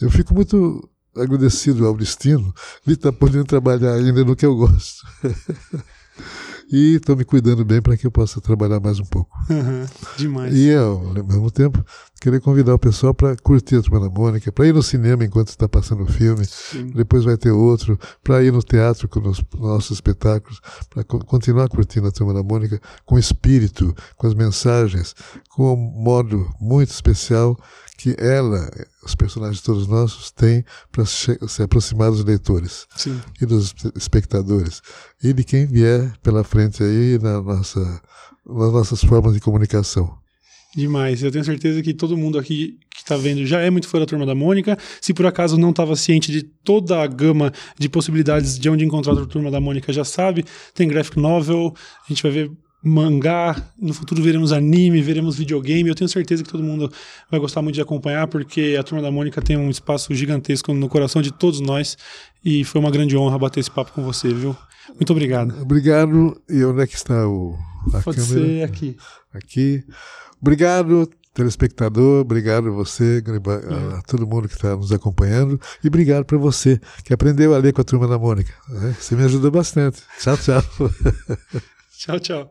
Eu 0.00 0.10
fico 0.10 0.34
muito 0.34 0.88
agradecido 1.14 1.86
ao 1.86 1.94
destino 1.94 2.52
de 2.86 2.94
estar 2.94 3.12
podendo 3.12 3.44
trabalhar 3.44 3.92
ainda 3.92 4.24
no 4.24 4.34
que 4.34 4.46
eu 4.46 4.56
gosto. 4.56 5.06
e 6.72 6.94
estou 6.94 7.14
me 7.14 7.24
cuidando 7.24 7.66
bem 7.66 7.82
para 7.82 7.98
que 7.98 8.06
eu 8.06 8.10
possa 8.10 8.40
trabalhar 8.40 8.80
mais 8.80 8.98
um 8.98 9.04
pouco. 9.04 9.36
Uhum, 9.50 9.84
demais. 10.16 10.54
E 10.56 10.74
ao 10.74 10.98
mesmo 11.22 11.50
tempo, 11.50 11.84
querer 12.22 12.40
convidar 12.40 12.72
o 12.72 12.78
pessoal 12.78 13.12
para 13.12 13.34
curtir 13.36 13.76
a 13.76 13.82
Turma 13.82 13.98
da 13.98 14.08
Mônica, 14.08 14.52
para 14.52 14.68
ir 14.68 14.72
no 14.72 14.82
cinema 14.82 15.24
enquanto 15.24 15.48
está 15.48 15.68
passando 15.68 16.04
o 16.04 16.06
filme, 16.06 16.44
Sim. 16.44 16.86
depois 16.94 17.24
vai 17.24 17.36
ter 17.36 17.50
outro, 17.50 17.98
para 18.22 18.44
ir 18.44 18.52
no 18.52 18.62
teatro 18.62 19.08
com 19.08 19.18
os 19.28 19.42
nossos 19.58 19.90
espetáculos, 19.90 20.60
para 20.88 21.02
continuar 21.02 21.68
curtindo 21.68 22.06
a 22.06 22.12
Turma 22.12 22.32
da 22.32 22.42
Mônica 22.42 22.80
com 23.04 23.18
espírito, 23.18 23.92
com 24.16 24.28
as 24.28 24.34
mensagens, 24.34 25.16
com 25.50 25.74
um 25.74 25.76
modo 25.76 26.48
muito 26.60 26.90
especial 26.90 27.58
que 27.98 28.14
ela, 28.18 28.70
os 29.04 29.16
personagens 29.16 29.60
todos 29.60 29.88
nossos, 29.88 30.30
têm 30.30 30.64
para 30.92 31.04
se 31.04 31.36
se 31.48 31.62
aproximar 31.62 32.10
dos 32.12 32.24
leitores 32.24 32.86
Sim. 32.96 33.20
e 33.40 33.46
dos 33.46 33.74
espectadores 33.96 34.80
e 35.22 35.32
de 35.32 35.42
quem 35.42 35.66
vier 35.66 36.12
pela 36.22 36.44
frente 36.44 36.84
aí 36.84 37.18
na 37.20 37.40
nossa, 37.40 38.00
nas 38.46 38.72
nossas 38.72 39.02
formas 39.02 39.34
de 39.34 39.40
comunicação. 39.40 40.21
Demais. 40.74 41.22
Eu 41.22 41.30
tenho 41.30 41.44
certeza 41.44 41.82
que 41.82 41.92
todo 41.92 42.16
mundo 42.16 42.38
aqui 42.38 42.78
que 42.90 43.02
está 43.02 43.16
vendo 43.16 43.44
já 43.44 43.60
é 43.60 43.68
muito 43.68 43.88
fã 43.88 43.98
da 43.98 44.06
Turma 44.06 44.24
da 44.24 44.34
Mônica. 44.34 44.78
Se 45.00 45.12
por 45.12 45.26
acaso 45.26 45.58
não 45.58 45.70
estava 45.70 45.94
ciente 45.96 46.32
de 46.32 46.42
toda 46.42 47.02
a 47.02 47.06
gama 47.06 47.52
de 47.78 47.88
possibilidades 47.88 48.58
de 48.58 48.70
onde 48.70 48.84
encontrar 48.84 49.12
a 49.12 49.26
Turma 49.26 49.50
da 49.50 49.60
Mônica, 49.60 49.92
já 49.92 50.04
sabe. 50.04 50.44
Tem 50.74 50.88
graphic 50.88 51.18
novel, 51.18 51.74
a 52.04 52.08
gente 52.08 52.22
vai 52.22 52.32
ver 52.32 52.50
mangá, 52.82 53.54
no 53.78 53.94
futuro 53.94 54.20
veremos 54.22 54.50
anime, 54.52 55.00
veremos 55.00 55.36
videogame. 55.36 55.88
Eu 55.88 55.94
tenho 55.94 56.08
certeza 56.08 56.42
que 56.42 56.50
todo 56.50 56.64
mundo 56.64 56.90
vai 57.30 57.38
gostar 57.38 57.62
muito 57.62 57.76
de 57.76 57.80
acompanhar, 57.80 58.26
porque 58.26 58.76
a 58.78 58.82
Turma 58.82 59.02
da 59.02 59.10
Mônica 59.10 59.40
tem 59.40 59.56
um 59.56 59.70
espaço 59.70 60.12
gigantesco 60.14 60.72
no 60.74 60.88
coração 60.88 61.22
de 61.22 61.32
todos 61.32 61.60
nós. 61.60 61.96
E 62.44 62.64
foi 62.64 62.80
uma 62.80 62.90
grande 62.90 63.16
honra 63.16 63.38
bater 63.38 63.60
esse 63.60 63.70
papo 63.70 63.92
com 63.92 64.02
você, 64.02 64.32
viu? 64.32 64.56
Muito 64.94 65.10
obrigado. 65.12 65.54
Obrigado. 65.62 66.40
E 66.48 66.64
onde 66.64 66.82
é 66.82 66.86
que 66.86 66.96
está 66.96 67.28
o, 67.28 67.56
a 67.94 68.00
Pode 68.00 68.16
câmera? 68.16 68.46
ser 68.46 68.62
aqui. 68.64 68.96
Aqui. 69.32 69.84
Obrigado, 70.42 71.08
telespectador, 71.32 72.20
obrigado 72.20 72.68
a 72.68 72.72
você, 72.72 73.22
a, 73.24 73.98
a 73.98 74.02
todo 74.02 74.26
mundo 74.26 74.48
que 74.48 74.54
está 74.54 74.76
nos 74.76 74.90
acompanhando, 74.90 75.58
e 75.82 75.86
obrigado 75.86 76.24
para 76.24 76.36
você 76.36 76.80
que 77.04 77.14
aprendeu 77.14 77.54
a 77.54 77.58
ler 77.58 77.72
com 77.72 77.80
a 77.80 77.84
turma 77.84 78.08
da 78.08 78.18
Mônica. 78.18 78.52
Né? 78.68 78.94
Você 78.98 79.14
me 79.14 79.24
ajudou 79.24 79.52
bastante. 79.52 80.02
Tchau, 80.18 80.36
tchau. 80.36 80.62
tchau, 81.96 82.18
tchau. 82.18 82.40